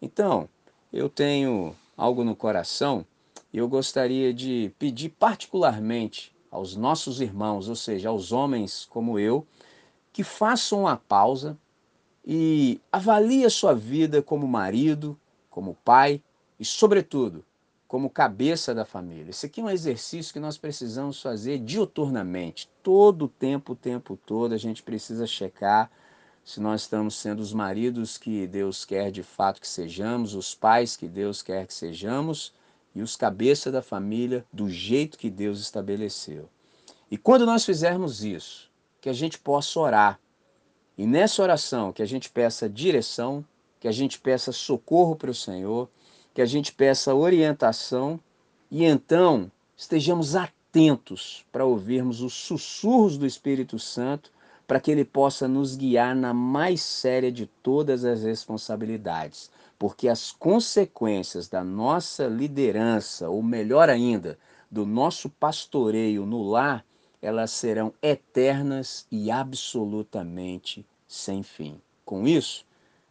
Então, 0.00 0.48
eu 0.92 1.08
tenho 1.08 1.74
algo 1.96 2.22
no 2.22 2.36
coração 2.36 3.06
e 3.52 3.58
eu 3.58 3.68
gostaria 3.68 4.34
de 4.34 4.72
pedir 4.78 5.08
particularmente 5.10 6.34
aos 6.50 6.76
nossos 6.76 7.20
irmãos, 7.20 7.68
ou 7.68 7.76
seja, 7.76 8.10
aos 8.10 8.30
homens 8.30 8.86
como 8.90 9.18
eu, 9.18 9.46
que 10.12 10.22
façam 10.22 10.80
uma 10.80 10.96
pausa 10.96 11.56
e 12.24 12.78
avalie 12.90 13.46
a 13.46 13.50
sua 13.50 13.74
vida 13.74 14.22
como 14.22 14.46
marido, 14.46 15.18
como 15.48 15.78
pai 15.82 16.22
e, 16.60 16.64
sobretudo, 16.64 17.42
como 17.92 18.08
cabeça 18.08 18.74
da 18.74 18.86
família. 18.86 19.28
Esse 19.28 19.44
aqui 19.44 19.60
é 19.60 19.64
um 19.64 19.68
exercício 19.68 20.32
que 20.32 20.40
nós 20.40 20.56
precisamos 20.56 21.20
fazer 21.20 21.58
diuturnamente. 21.58 22.66
Todo 22.82 23.26
o 23.26 23.28
tempo, 23.28 23.74
o 23.74 23.76
tempo 23.76 24.18
todo, 24.24 24.54
a 24.54 24.56
gente 24.56 24.82
precisa 24.82 25.26
checar 25.26 25.90
se 26.42 26.58
nós 26.58 26.80
estamos 26.80 27.14
sendo 27.16 27.40
os 27.40 27.52
maridos 27.52 28.16
que 28.16 28.46
Deus 28.46 28.86
quer 28.86 29.10
de 29.10 29.22
fato 29.22 29.60
que 29.60 29.68
sejamos, 29.68 30.34
os 30.34 30.54
pais 30.54 30.96
que 30.96 31.06
Deus 31.06 31.42
quer 31.42 31.66
que 31.66 31.74
sejamos 31.74 32.54
e 32.94 33.02
os 33.02 33.14
cabeças 33.14 33.70
da 33.70 33.82
família 33.82 34.42
do 34.50 34.70
jeito 34.70 35.18
que 35.18 35.28
Deus 35.28 35.60
estabeleceu. 35.60 36.48
E 37.10 37.18
quando 37.18 37.44
nós 37.44 37.62
fizermos 37.62 38.24
isso, 38.24 38.70
que 39.02 39.10
a 39.10 39.12
gente 39.12 39.38
possa 39.38 39.78
orar. 39.78 40.20
E 40.96 41.06
nessa 41.06 41.42
oração, 41.42 41.92
que 41.92 42.00
a 42.00 42.06
gente 42.06 42.30
peça 42.30 42.70
direção, 42.70 43.44
que 43.78 43.86
a 43.86 43.92
gente 43.92 44.18
peça 44.18 44.50
socorro 44.50 45.14
para 45.14 45.30
o 45.30 45.34
Senhor, 45.34 45.90
que 46.34 46.42
a 46.42 46.46
gente 46.46 46.72
peça 46.72 47.14
orientação 47.14 48.18
e 48.70 48.84
então 48.84 49.50
estejamos 49.76 50.34
atentos 50.34 51.44
para 51.52 51.64
ouvirmos 51.64 52.22
os 52.22 52.32
sussurros 52.32 53.18
do 53.18 53.26
Espírito 53.26 53.78
Santo, 53.78 54.32
para 54.66 54.80
que 54.80 54.90
ele 54.90 55.04
possa 55.04 55.46
nos 55.46 55.76
guiar 55.76 56.16
na 56.16 56.32
mais 56.32 56.80
séria 56.80 57.30
de 57.30 57.46
todas 57.46 58.04
as 58.04 58.22
responsabilidades, 58.22 59.50
porque 59.78 60.08
as 60.08 60.32
consequências 60.32 61.48
da 61.48 61.62
nossa 61.62 62.26
liderança, 62.26 63.28
ou 63.28 63.42
melhor 63.42 63.90
ainda, 63.90 64.38
do 64.70 64.86
nosso 64.86 65.28
pastoreio 65.28 66.24
no 66.24 66.42
lar, 66.42 66.82
elas 67.20 67.50
serão 67.50 67.92
eternas 68.00 69.06
e 69.10 69.30
absolutamente 69.30 70.86
sem 71.06 71.42
fim. 71.42 71.78
Com 72.04 72.26
isso, 72.26 72.64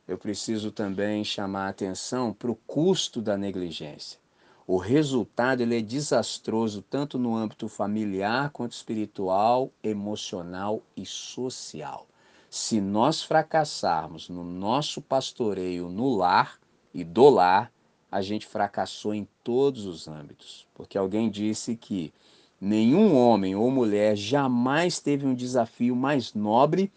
eu 0.08 0.18
preciso 0.18 0.72
também 0.72 1.24
chamar 1.24 1.68
a 1.68 1.70
atenção 1.70 2.34
para 2.34 2.52
o 2.52 2.56
custo 2.56 3.22
da 3.22 3.38
negligência. 3.38 4.20
O 4.68 4.78
resultado 4.78 5.62
ele 5.62 5.78
é 5.78 5.82
desastroso 5.82 6.82
tanto 6.82 7.18
no 7.20 7.36
âmbito 7.36 7.68
familiar 7.68 8.50
quanto 8.52 8.72
espiritual, 8.72 9.72
emocional 9.84 10.82
e 10.96 11.06
social. 11.06 12.08
Se 12.50 12.80
nós 12.80 13.24
fracassarmos 13.24 14.30
no 14.30 14.44
nosso 14.44 15.02
pastoreio 15.02 15.90
no 15.90 16.16
lar 16.16 16.60
e 16.94 17.04
do 17.04 17.30
lar, 17.30 17.72
a 18.12 18.22
gente 18.22 18.46
fracassou 18.46 19.14
em 19.14 19.28
todos 19.44 19.86
os 19.86 20.08
âmbitos. 20.08 20.68
Porque 20.74 20.98
alguém 20.98 21.30
disse 21.30 21.76
que 21.76 22.14
nenhum 22.60 23.16
homem 23.16 23.56
ou 23.56 23.72
mulher 23.72 24.16
jamais 24.16 25.00
teve 25.00 25.26
um 25.26 25.34
desafio 25.34 25.96
mais 25.96 26.34
nobre 26.34 26.92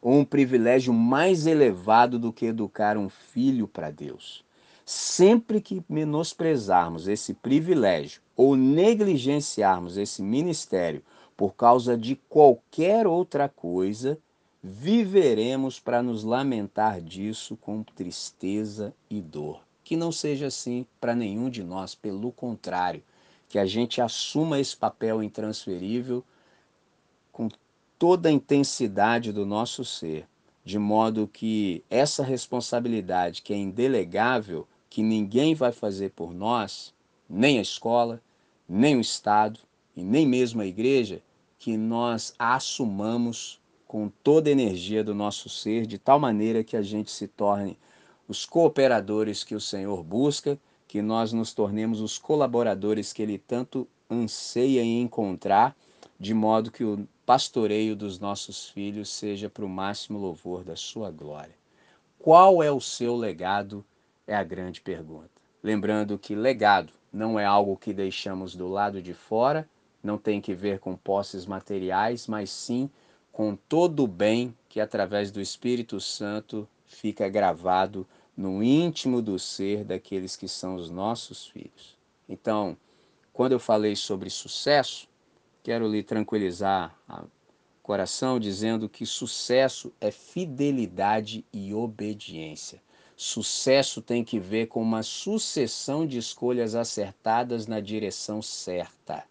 ou 0.00 0.14
um 0.14 0.24
privilégio 0.24 0.92
mais 0.92 1.46
elevado 1.46 2.18
do 2.18 2.32
que 2.32 2.46
educar 2.46 2.96
um 2.96 3.08
filho 3.08 3.68
para 3.68 3.90
Deus. 3.90 4.44
Sempre 4.84 5.60
que 5.60 5.82
menosprezarmos 5.88 7.06
esse 7.06 7.34
privilégio 7.34 8.22
ou 8.36 8.56
negligenciarmos 8.56 9.96
esse 9.96 10.22
ministério 10.22 11.02
por 11.36 11.54
causa 11.54 11.96
de 11.96 12.16
qualquer 12.28 13.06
outra 13.06 13.48
coisa, 13.48 14.18
viveremos 14.62 15.80
para 15.80 16.02
nos 16.02 16.24
lamentar 16.24 17.00
disso 17.00 17.56
com 17.56 17.82
tristeza 17.82 18.92
e 19.08 19.20
dor. 19.20 19.62
Que 19.82 19.96
não 19.96 20.12
seja 20.12 20.48
assim 20.48 20.86
para 21.00 21.14
nenhum 21.14 21.48
de 21.48 21.62
nós, 21.62 21.94
pelo 21.94 22.30
contrário, 22.32 23.02
que 23.48 23.58
a 23.58 23.66
gente 23.66 24.00
assuma 24.00 24.60
esse 24.60 24.76
papel 24.76 25.22
intransferível 25.22 26.24
com 27.32 27.48
toda 28.00 28.30
a 28.30 28.32
intensidade 28.32 29.30
do 29.30 29.44
nosso 29.44 29.84
ser, 29.84 30.26
de 30.64 30.78
modo 30.78 31.28
que 31.30 31.84
essa 31.90 32.24
responsabilidade 32.24 33.42
que 33.42 33.52
é 33.52 33.56
indelegável, 33.58 34.66
que 34.88 35.02
ninguém 35.02 35.54
vai 35.54 35.70
fazer 35.70 36.12
por 36.12 36.32
nós, 36.32 36.94
nem 37.28 37.58
a 37.58 37.62
escola, 37.62 38.18
nem 38.66 38.96
o 38.96 39.02
Estado 39.02 39.60
e 39.94 40.02
nem 40.02 40.26
mesmo 40.26 40.62
a 40.62 40.66
igreja, 40.66 41.20
que 41.58 41.76
nós 41.76 42.34
a 42.38 42.54
assumamos 42.54 43.60
com 43.86 44.10
toda 44.24 44.48
a 44.48 44.52
energia 44.52 45.04
do 45.04 45.14
nosso 45.14 45.50
ser, 45.50 45.84
de 45.84 45.98
tal 45.98 46.18
maneira 46.18 46.64
que 46.64 46.78
a 46.78 46.82
gente 46.82 47.10
se 47.10 47.28
torne 47.28 47.76
os 48.26 48.46
cooperadores 48.46 49.44
que 49.44 49.54
o 49.54 49.60
Senhor 49.60 50.02
busca, 50.02 50.58
que 50.88 51.02
nós 51.02 51.34
nos 51.34 51.52
tornemos 51.52 52.00
os 52.00 52.16
colaboradores 52.16 53.12
que 53.12 53.20
Ele 53.20 53.36
tanto 53.36 53.86
anseia 54.10 54.80
em 54.80 55.02
encontrar, 55.02 55.76
de 56.18 56.32
modo 56.32 56.70
que 56.70 56.82
o 56.82 57.06
pastoreio 57.30 57.94
dos 57.94 58.18
nossos 58.18 58.68
filhos 58.70 59.08
seja 59.08 59.48
para 59.48 59.64
o 59.64 59.68
máximo 59.68 60.18
louvor 60.18 60.64
da 60.64 60.74
sua 60.74 61.12
glória. 61.12 61.54
Qual 62.18 62.60
é 62.60 62.72
o 62.72 62.80
seu 62.80 63.14
legado? 63.14 63.84
É 64.26 64.34
a 64.34 64.42
grande 64.42 64.80
pergunta. 64.80 65.30
Lembrando 65.62 66.18
que 66.18 66.34
legado 66.34 66.92
não 67.12 67.38
é 67.38 67.44
algo 67.44 67.76
que 67.76 67.92
deixamos 67.92 68.56
do 68.56 68.66
lado 68.66 69.00
de 69.00 69.14
fora, 69.14 69.68
não 70.02 70.18
tem 70.18 70.40
que 70.40 70.56
ver 70.56 70.80
com 70.80 70.96
posses 70.96 71.46
materiais, 71.46 72.26
mas 72.26 72.50
sim 72.50 72.90
com 73.30 73.54
todo 73.54 74.02
o 74.02 74.08
bem 74.08 74.52
que 74.68 74.80
através 74.80 75.30
do 75.30 75.40
Espírito 75.40 76.00
Santo 76.00 76.68
fica 76.84 77.28
gravado 77.28 78.04
no 78.36 78.60
íntimo 78.60 79.22
do 79.22 79.38
ser 79.38 79.84
daqueles 79.84 80.34
que 80.34 80.48
são 80.48 80.74
os 80.74 80.90
nossos 80.90 81.46
filhos. 81.46 81.96
Então, 82.28 82.76
quando 83.32 83.52
eu 83.52 83.60
falei 83.60 83.94
sobre 83.94 84.28
sucesso, 84.30 85.08
quero 85.62 85.88
lhe 85.88 86.02
tranquilizar 86.02 86.94
coração 87.90 88.38
dizendo 88.38 88.88
que 88.88 89.04
sucesso 89.04 89.92
é 90.00 90.12
fidelidade 90.12 91.44
e 91.52 91.74
obediência. 91.74 92.80
Sucesso 93.16 94.00
tem 94.00 94.22
que 94.22 94.38
ver 94.38 94.68
com 94.68 94.80
uma 94.80 95.02
sucessão 95.02 96.06
de 96.06 96.16
escolhas 96.16 96.76
acertadas 96.76 97.66
na 97.66 97.80
direção 97.80 98.40
certa. 98.40 99.24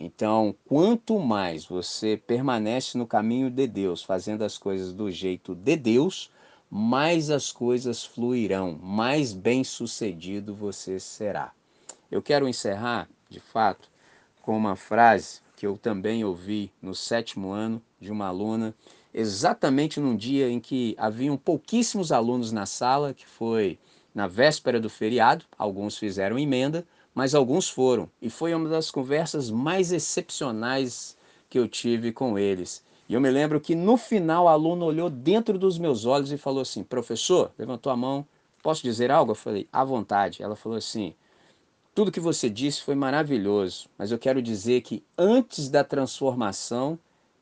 Então, 0.00 0.54
quanto 0.64 1.18
mais 1.18 1.66
você 1.66 2.16
permanece 2.16 2.96
no 2.96 3.06
caminho 3.06 3.50
de 3.50 3.66
Deus, 3.66 4.02
fazendo 4.02 4.44
as 4.44 4.56
coisas 4.56 4.92
do 4.92 5.10
jeito 5.10 5.54
de 5.54 5.76
Deus, 5.76 6.30
mais 6.70 7.30
as 7.30 7.52
coisas 7.52 8.02
fluirão, 8.02 8.78
mais 8.82 9.34
bem-sucedido 9.34 10.54
você 10.54 10.98
será. 10.98 11.52
Eu 12.10 12.22
quero 12.22 12.48
encerrar, 12.48 13.08
de 13.28 13.40
fato, 13.40 13.90
com 14.40 14.56
uma 14.56 14.74
frase 14.74 15.43
que 15.64 15.66
eu 15.66 15.78
também 15.78 16.22
ouvi 16.22 16.70
no 16.82 16.94
sétimo 16.94 17.50
ano 17.50 17.80
de 17.98 18.12
uma 18.12 18.26
aluna, 18.26 18.74
exatamente 19.14 19.98
num 19.98 20.14
dia 20.14 20.50
em 20.50 20.60
que 20.60 20.94
haviam 20.98 21.38
pouquíssimos 21.38 22.12
alunos 22.12 22.52
na 22.52 22.66
sala, 22.66 23.14
que 23.14 23.26
foi 23.26 23.78
na 24.14 24.28
véspera 24.28 24.78
do 24.78 24.90
feriado, 24.90 25.46
alguns 25.56 25.96
fizeram 25.96 26.38
emenda, 26.38 26.86
mas 27.14 27.34
alguns 27.34 27.66
foram. 27.66 28.10
E 28.20 28.28
foi 28.28 28.54
uma 28.54 28.68
das 28.68 28.90
conversas 28.90 29.50
mais 29.50 29.90
excepcionais 29.90 31.16
que 31.48 31.58
eu 31.58 31.66
tive 31.66 32.12
com 32.12 32.38
eles. 32.38 32.84
E 33.08 33.14
eu 33.14 33.20
me 33.20 33.30
lembro 33.30 33.58
que 33.58 33.74
no 33.74 33.96
final 33.96 34.46
a 34.46 34.52
aluna 34.52 34.84
olhou 34.84 35.08
dentro 35.08 35.58
dos 35.58 35.78
meus 35.78 36.04
olhos 36.04 36.30
e 36.30 36.36
falou 36.36 36.60
assim: 36.60 36.84
professor, 36.84 37.50
levantou 37.58 37.90
a 37.90 37.96
mão, 37.96 38.26
posso 38.62 38.82
dizer 38.82 39.10
algo? 39.10 39.30
Eu 39.30 39.36
falei: 39.36 39.66
à 39.72 39.82
vontade. 39.82 40.42
Ela 40.42 40.56
falou 40.56 40.76
assim: 40.76 41.14
tudo 41.94 42.10
que 42.10 42.20
você 42.20 42.50
disse 42.50 42.82
foi 42.82 42.96
maravilhoso, 42.96 43.88
mas 43.96 44.10
eu 44.10 44.18
quero 44.18 44.42
dizer 44.42 44.80
que 44.80 45.04
antes 45.16 45.68
da 45.68 45.84
transformação 45.84 46.98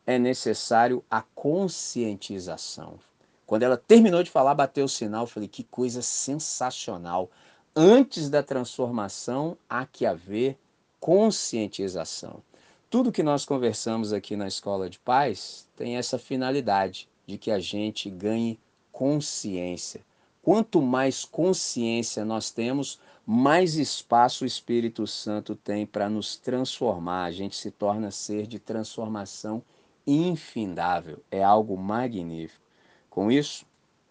é 0.07 0.19
necessário 0.19 1.03
a 1.11 1.23
conscientização. 1.23 2.99
Quando 3.47 3.63
ela 3.63 3.77
terminou 3.77 4.23
de 4.23 4.31
falar, 4.31 4.55
bateu 4.55 4.85
o 4.85 4.89
sinal, 4.89 5.27
falei: 5.27 5.49
que 5.49 5.65
coisa 5.65 6.03
sensacional. 6.03 7.31
Antes 7.75 8.29
da 8.29 8.43
transformação, 8.43 9.57
há 9.69 9.87
que 9.87 10.05
haver 10.05 10.59
conscientização. 11.01 12.43
Tudo 12.91 13.11
que 13.11 13.23
nós 13.23 13.47
conversamos 13.47 14.13
aqui 14.13 14.37
na 14.37 14.47
Escola 14.47 14.91
de 14.91 14.99
Paz 14.99 15.67
tem 15.75 15.97
essa 15.97 16.19
finalidade 16.19 17.09
de 17.27 17.39
que 17.39 17.51
a 17.51 17.59
gente 17.59 18.11
ganhe 18.11 18.61
consciência. 18.91 20.03
Quanto 20.43 20.83
mais 20.83 21.25
consciência 21.25 22.25
nós 22.25 22.51
temos, 22.51 22.99
mais 23.27 23.77
espaço 23.77 24.45
o 24.45 24.47
Espírito 24.47 25.07
Santo 25.07 25.55
tem 25.55 25.87
para 25.87 26.09
nos 26.09 26.37
transformar. 26.37 27.25
A 27.25 27.31
gente 27.31 27.57
se 27.57 27.70
torna 27.70 28.11
ser 28.11 28.47
de 28.47 28.59
transformação 28.59 29.62
infindável. 30.07 31.23
É 31.31 31.43
algo 31.43 31.77
magnífico. 31.77 32.64
Com 33.09 33.31
isso, 33.31 33.64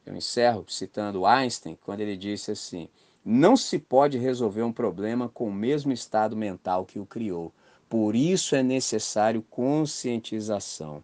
eu 0.05 0.15
encerro 0.15 0.65
citando 0.67 1.25
Einstein, 1.25 1.77
quando 1.83 2.01
ele 2.01 2.15
disse 2.15 2.51
assim: 2.51 2.87
não 3.23 3.55
se 3.55 3.77
pode 3.77 4.17
resolver 4.17 4.63
um 4.63 4.73
problema 4.73 5.29
com 5.29 5.47
o 5.47 5.53
mesmo 5.53 5.91
estado 5.91 6.35
mental 6.35 6.85
que 6.85 6.99
o 6.99 7.05
criou. 7.05 7.53
Por 7.87 8.15
isso 8.15 8.55
é 8.55 8.63
necessário 8.63 9.45
conscientização. 9.49 11.03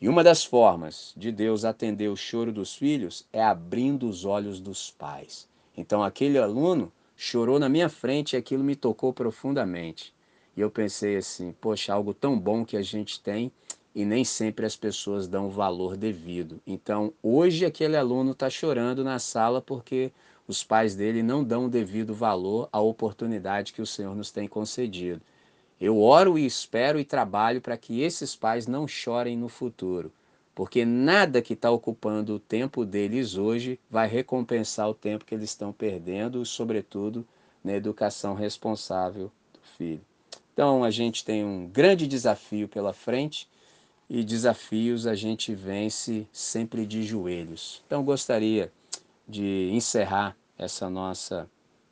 E 0.00 0.08
uma 0.08 0.24
das 0.24 0.42
formas 0.42 1.12
de 1.16 1.30
Deus 1.30 1.64
atender 1.64 2.08
o 2.08 2.16
choro 2.16 2.50
dos 2.50 2.74
filhos 2.74 3.24
é 3.32 3.40
abrindo 3.40 4.08
os 4.08 4.24
olhos 4.24 4.58
dos 4.58 4.90
pais. 4.90 5.48
Então, 5.76 6.02
aquele 6.02 6.38
aluno 6.38 6.90
chorou 7.24 7.56
na 7.56 7.68
minha 7.68 7.88
frente 7.88 8.32
e 8.32 8.36
aquilo 8.36 8.64
me 8.64 8.74
tocou 8.74 9.12
profundamente. 9.12 10.12
E 10.56 10.60
eu 10.60 10.68
pensei 10.68 11.16
assim: 11.16 11.54
poxa, 11.60 11.94
algo 11.94 12.12
tão 12.12 12.36
bom 12.36 12.64
que 12.64 12.76
a 12.76 12.82
gente 12.82 13.20
tem 13.20 13.52
e 13.94 14.04
nem 14.04 14.24
sempre 14.24 14.66
as 14.66 14.74
pessoas 14.74 15.28
dão 15.28 15.46
o 15.46 15.50
valor 15.50 15.96
devido. 15.96 16.60
Então, 16.66 17.12
hoje 17.22 17.64
aquele 17.64 17.96
aluno 17.96 18.32
está 18.32 18.50
chorando 18.50 19.04
na 19.04 19.20
sala 19.20 19.62
porque 19.62 20.10
os 20.48 20.64
pais 20.64 20.96
dele 20.96 21.22
não 21.22 21.44
dão 21.44 21.66
o 21.66 21.70
devido 21.70 22.12
valor 22.12 22.68
à 22.72 22.80
oportunidade 22.80 23.72
que 23.72 23.80
o 23.80 23.86
Senhor 23.86 24.16
nos 24.16 24.32
tem 24.32 24.48
concedido. 24.48 25.22
Eu 25.80 26.00
oro 26.00 26.36
e 26.36 26.44
espero 26.44 26.98
e 26.98 27.04
trabalho 27.04 27.60
para 27.60 27.76
que 27.76 28.00
esses 28.00 28.34
pais 28.34 28.66
não 28.66 28.88
chorem 28.88 29.36
no 29.36 29.48
futuro, 29.48 30.10
porque 30.54 30.84
nada 30.84 31.40
que 31.40 31.54
está 31.54 31.70
ocupando 31.70 32.34
o 32.34 32.40
tempo 32.40 32.84
deles 32.84 33.36
hoje 33.36 33.80
vai 33.90 34.06
recompensar 34.06 34.88
o 34.88 34.94
tempo 34.94 35.24
que 35.24 35.34
eles 35.34 35.50
estão 35.50 35.72
perdendo, 35.72 36.44
sobretudo 36.44 37.26
na 37.64 37.72
educação 37.72 38.34
responsável 38.34 39.30
do 39.52 39.60
filho. 39.76 40.04
Então 40.52 40.84
a 40.84 40.90
gente 40.90 41.24
tem 41.24 41.44
um 41.44 41.66
grande 41.66 42.06
desafio 42.06 42.68
pela 42.68 42.92
frente 42.92 43.48
e 44.08 44.22
desafios 44.22 45.06
a 45.06 45.14
gente 45.14 45.54
vence 45.54 46.26
sempre 46.30 46.84
de 46.84 47.02
joelhos. 47.02 47.82
Então 47.86 48.04
gostaria 48.04 48.70
de 49.26 49.70
encerrar 49.72 50.36
essa 50.58 50.90
nossa 50.90 51.48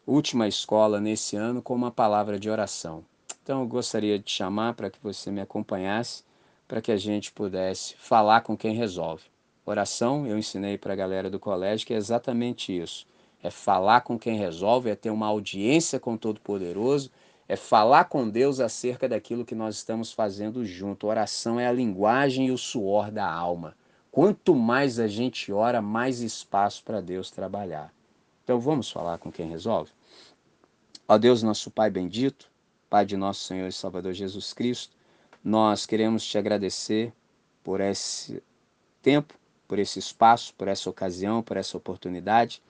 última 0.06 0.46
escola 0.46 1.00
nesse 1.00 1.36
ano 1.36 1.62
com 1.62 1.74
uma 1.74 1.90
palavra 1.90 2.38
de 2.38 2.50
oração. 2.50 3.04
Então 3.42 3.62
eu 3.62 3.66
gostaria 3.66 4.18
de 4.18 4.30
chamar 4.30 4.74
para 4.74 4.90
que 4.90 4.98
você 5.02 5.30
me 5.30 5.40
acompanhasse, 5.40 6.22
para 6.70 6.80
que 6.80 6.92
a 6.92 6.96
gente 6.96 7.32
pudesse 7.32 7.96
falar 7.96 8.42
com 8.42 8.56
quem 8.56 8.76
resolve. 8.76 9.24
Oração, 9.66 10.24
eu 10.24 10.38
ensinei 10.38 10.78
para 10.78 10.92
a 10.92 10.96
galera 10.96 11.28
do 11.28 11.40
colégio 11.40 11.84
que 11.84 11.92
é 11.92 11.96
exatamente 11.96 12.70
isso. 12.70 13.08
É 13.42 13.50
falar 13.50 14.02
com 14.02 14.16
quem 14.16 14.38
resolve, 14.38 14.88
é 14.88 14.94
ter 14.94 15.10
uma 15.10 15.26
audiência 15.26 15.98
com 15.98 16.14
o 16.14 16.18
Todo-Poderoso, 16.18 17.10
é 17.48 17.56
falar 17.56 18.04
com 18.04 18.28
Deus 18.30 18.60
acerca 18.60 19.08
daquilo 19.08 19.44
que 19.44 19.52
nós 19.52 19.74
estamos 19.74 20.12
fazendo 20.12 20.64
junto. 20.64 21.08
Oração 21.08 21.58
é 21.58 21.66
a 21.66 21.72
linguagem 21.72 22.46
e 22.46 22.52
o 22.52 22.58
suor 22.58 23.10
da 23.10 23.28
alma. 23.28 23.76
Quanto 24.12 24.54
mais 24.54 25.00
a 25.00 25.08
gente 25.08 25.50
ora, 25.50 25.82
mais 25.82 26.20
espaço 26.20 26.84
para 26.84 27.00
Deus 27.00 27.32
trabalhar. 27.32 27.92
Então 28.44 28.60
vamos 28.60 28.88
falar 28.88 29.18
com 29.18 29.32
quem 29.32 29.48
resolve? 29.48 29.90
Ó 31.08 31.18
Deus, 31.18 31.42
nosso 31.42 31.68
Pai 31.68 31.90
bendito, 31.90 32.48
Pai 32.88 33.04
de 33.04 33.16
nosso 33.16 33.40
Senhor 33.40 33.66
e 33.66 33.72
Salvador 33.72 34.12
Jesus 34.12 34.52
Cristo, 34.52 34.99
nós 35.42 35.86
queremos 35.86 36.24
te 36.24 36.36
agradecer 36.36 37.12
por 37.62 37.80
esse 37.80 38.42
tempo, 39.02 39.34
por 39.66 39.78
esse 39.78 39.98
espaço, 39.98 40.54
por 40.54 40.68
essa 40.68 40.90
ocasião, 40.90 41.42
por 41.42 41.56
essa 41.56 41.76
oportunidade, 41.76 42.62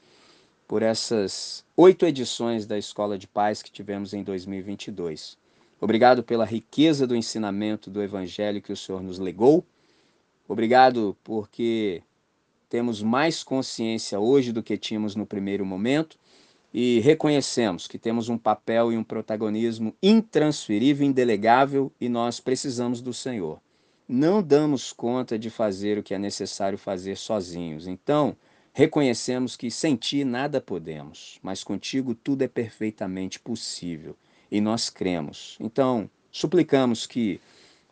por 0.68 0.82
essas 0.82 1.64
oito 1.76 2.06
edições 2.06 2.66
da 2.66 2.78
Escola 2.78 3.18
de 3.18 3.26
Paz 3.26 3.62
que 3.62 3.72
tivemos 3.72 4.14
em 4.14 4.22
2022. 4.22 5.36
Obrigado 5.80 6.22
pela 6.22 6.44
riqueza 6.44 7.06
do 7.06 7.16
ensinamento 7.16 7.90
do 7.90 8.02
Evangelho 8.02 8.60
que 8.60 8.72
o 8.72 8.76
Senhor 8.76 9.02
nos 9.02 9.18
legou. 9.18 9.64
Obrigado 10.46 11.16
porque 11.24 12.02
temos 12.68 13.02
mais 13.02 13.42
consciência 13.42 14.20
hoje 14.20 14.52
do 14.52 14.62
que 14.62 14.76
tínhamos 14.76 15.16
no 15.16 15.26
primeiro 15.26 15.64
momento 15.64 16.18
e 16.72 17.00
reconhecemos 17.00 17.88
que 17.88 17.98
temos 17.98 18.28
um 18.28 18.38
papel 18.38 18.92
e 18.92 18.96
um 18.96 19.04
protagonismo 19.04 19.94
intransferível, 20.02 21.06
indelegável 21.06 21.92
e 22.00 22.08
nós 22.08 22.38
precisamos 22.38 23.00
do 23.00 23.12
Senhor. 23.12 23.60
Não 24.08 24.42
damos 24.42 24.92
conta 24.92 25.38
de 25.38 25.50
fazer 25.50 25.98
o 25.98 26.02
que 26.02 26.14
é 26.14 26.18
necessário 26.18 26.78
fazer 26.78 27.16
sozinhos. 27.16 27.86
Então, 27.86 28.36
reconhecemos 28.72 29.56
que 29.56 29.70
sem 29.70 29.96
ti 29.96 30.24
nada 30.24 30.60
podemos, 30.60 31.38
mas 31.42 31.62
contigo 31.62 32.14
tudo 32.14 32.42
é 32.42 32.48
perfeitamente 32.48 33.38
possível 33.38 34.16
e 34.50 34.60
nós 34.60 34.90
cremos. 34.90 35.56
Então, 35.60 36.10
suplicamos 36.30 37.06
que 37.06 37.40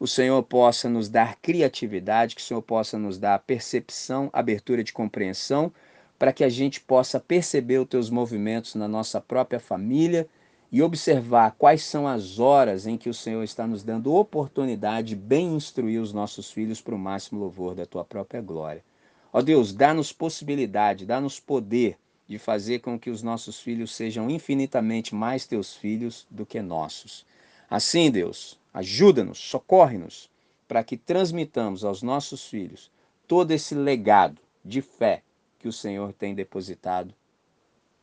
o 0.00 0.06
Senhor 0.06 0.42
possa 0.44 0.88
nos 0.88 1.08
dar 1.08 1.36
criatividade, 1.36 2.36
que 2.36 2.40
o 2.40 2.44
Senhor 2.44 2.62
possa 2.62 2.98
nos 2.98 3.18
dar 3.18 3.38
percepção, 3.40 4.30
abertura 4.32 4.84
de 4.84 4.92
compreensão, 4.92 5.72
para 6.18 6.32
que 6.32 6.42
a 6.42 6.48
gente 6.48 6.80
possa 6.80 7.20
perceber 7.20 7.78
os 7.78 7.88
teus 7.88 8.10
movimentos 8.10 8.74
na 8.74 8.88
nossa 8.88 9.20
própria 9.20 9.60
família 9.60 10.28
e 10.70 10.82
observar 10.82 11.54
quais 11.58 11.82
são 11.82 12.06
as 12.06 12.38
horas 12.38 12.86
em 12.86 12.96
que 12.96 13.08
o 13.08 13.14
Senhor 13.14 13.42
está 13.42 13.66
nos 13.66 13.82
dando 13.82 14.14
oportunidade 14.14 15.08
de 15.08 15.16
bem 15.16 15.54
instruir 15.54 16.00
os 16.00 16.12
nossos 16.12 16.50
filhos 16.50 16.80
para 16.80 16.94
o 16.94 16.98
máximo 16.98 17.40
louvor 17.40 17.74
da 17.74 17.86
tua 17.86 18.04
própria 18.04 18.40
glória. 18.40 18.84
Ó 19.32 19.40
Deus, 19.40 19.72
dá-nos 19.72 20.12
possibilidade, 20.12 21.06
dá-nos 21.06 21.38
poder 21.38 21.96
de 22.26 22.38
fazer 22.38 22.80
com 22.80 22.98
que 22.98 23.08
os 23.08 23.22
nossos 23.22 23.60
filhos 23.60 23.94
sejam 23.94 24.28
infinitamente 24.28 25.14
mais 25.14 25.46
teus 25.46 25.74
filhos 25.74 26.26
do 26.30 26.44
que 26.44 26.60
nossos. 26.60 27.24
Assim, 27.70 28.10
Deus, 28.10 28.58
Ajuda-nos, 28.78 29.38
socorre-nos, 29.38 30.30
para 30.68 30.84
que 30.84 30.96
transmitamos 30.96 31.84
aos 31.84 32.00
nossos 32.00 32.46
filhos 32.46 32.92
todo 33.26 33.50
esse 33.50 33.74
legado 33.74 34.40
de 34.64 34.80
fé 34.80 35.22
que 35.58 35.68
o 35.68 35.72
Senhor 35.72 36.12
tem 36.12 36.34
depositado 36.34 37.14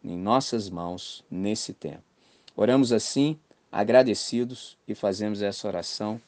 em 0.04 0.18
nossas 0.18 0.70
mãos 0.70 1.24
nesse 1.30 1.74
tempo. 1.74 2.04
Oramos 2.56 2.92
assim, 2.92 3.40
agradecidos 3.72 4.78
e 4.88 4.94
fazemos 4.94 5.42
essa 5.42 5.68
oração 5.68 6.22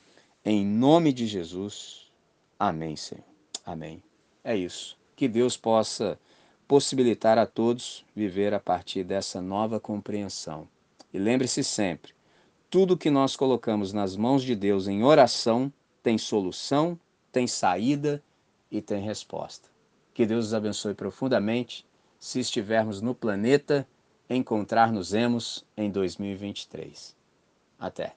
em 0.44 0.66
nome 0.66 1.12
de 1.14 1.28
Jesus. 1.28 2.12
Amém, 2.60 2.96
Senhor. 2.96 3.24
Amém. 3.66 4.02
É 4.44 4.56
isso. 4.56 4.98
Que 5.16 5.28
Deus 5.28 5.58
possa 5.58 6.20
possibilitar 6.68 7.38
a 7.38 7.46
todos 7.46 8.06
viver 8.16 8.54
a 8.54 8.60
partir 8.60 9.04
dessa 9.04 9.42
nova 9.42 9.80
compreensão. 9.80 10.68
E 11.14 11.18
lembre-se 11.18 11.64
sempre, 11.64 12.14
tudo 12.70 12.98
que 12.98 13.10
nós 13.10 13.36
colocamos 13.36 13.94
nas 13.94 14.16
mãos 14.16 14.44
de 14.44 14.56
Deus 14.56 14.88
em 14.88 15.04
oração 15.04 15.72
tem 16.04 16.18
solução 16.18 17.00
tem 17.38 17.46
saída 17.46 18.24
e 18.72 18.82
tem 18.82 19.04
resposta. 19.04 19.70
Que 20.18 20.26
Deus 20.26 20.48
os 20.48 20.54
abençoe 20.56 20.96
profundamente. 20.96 21.86
Se 22.20 22.40
estivermos 22.40 23.04
no 23.04 23.14
planeta, 23.14 23.88
encontrar-nos-emos 24.28 25.64
em 25.78 25.92
2023. 25.92 27.16
Até. 27.78 28.16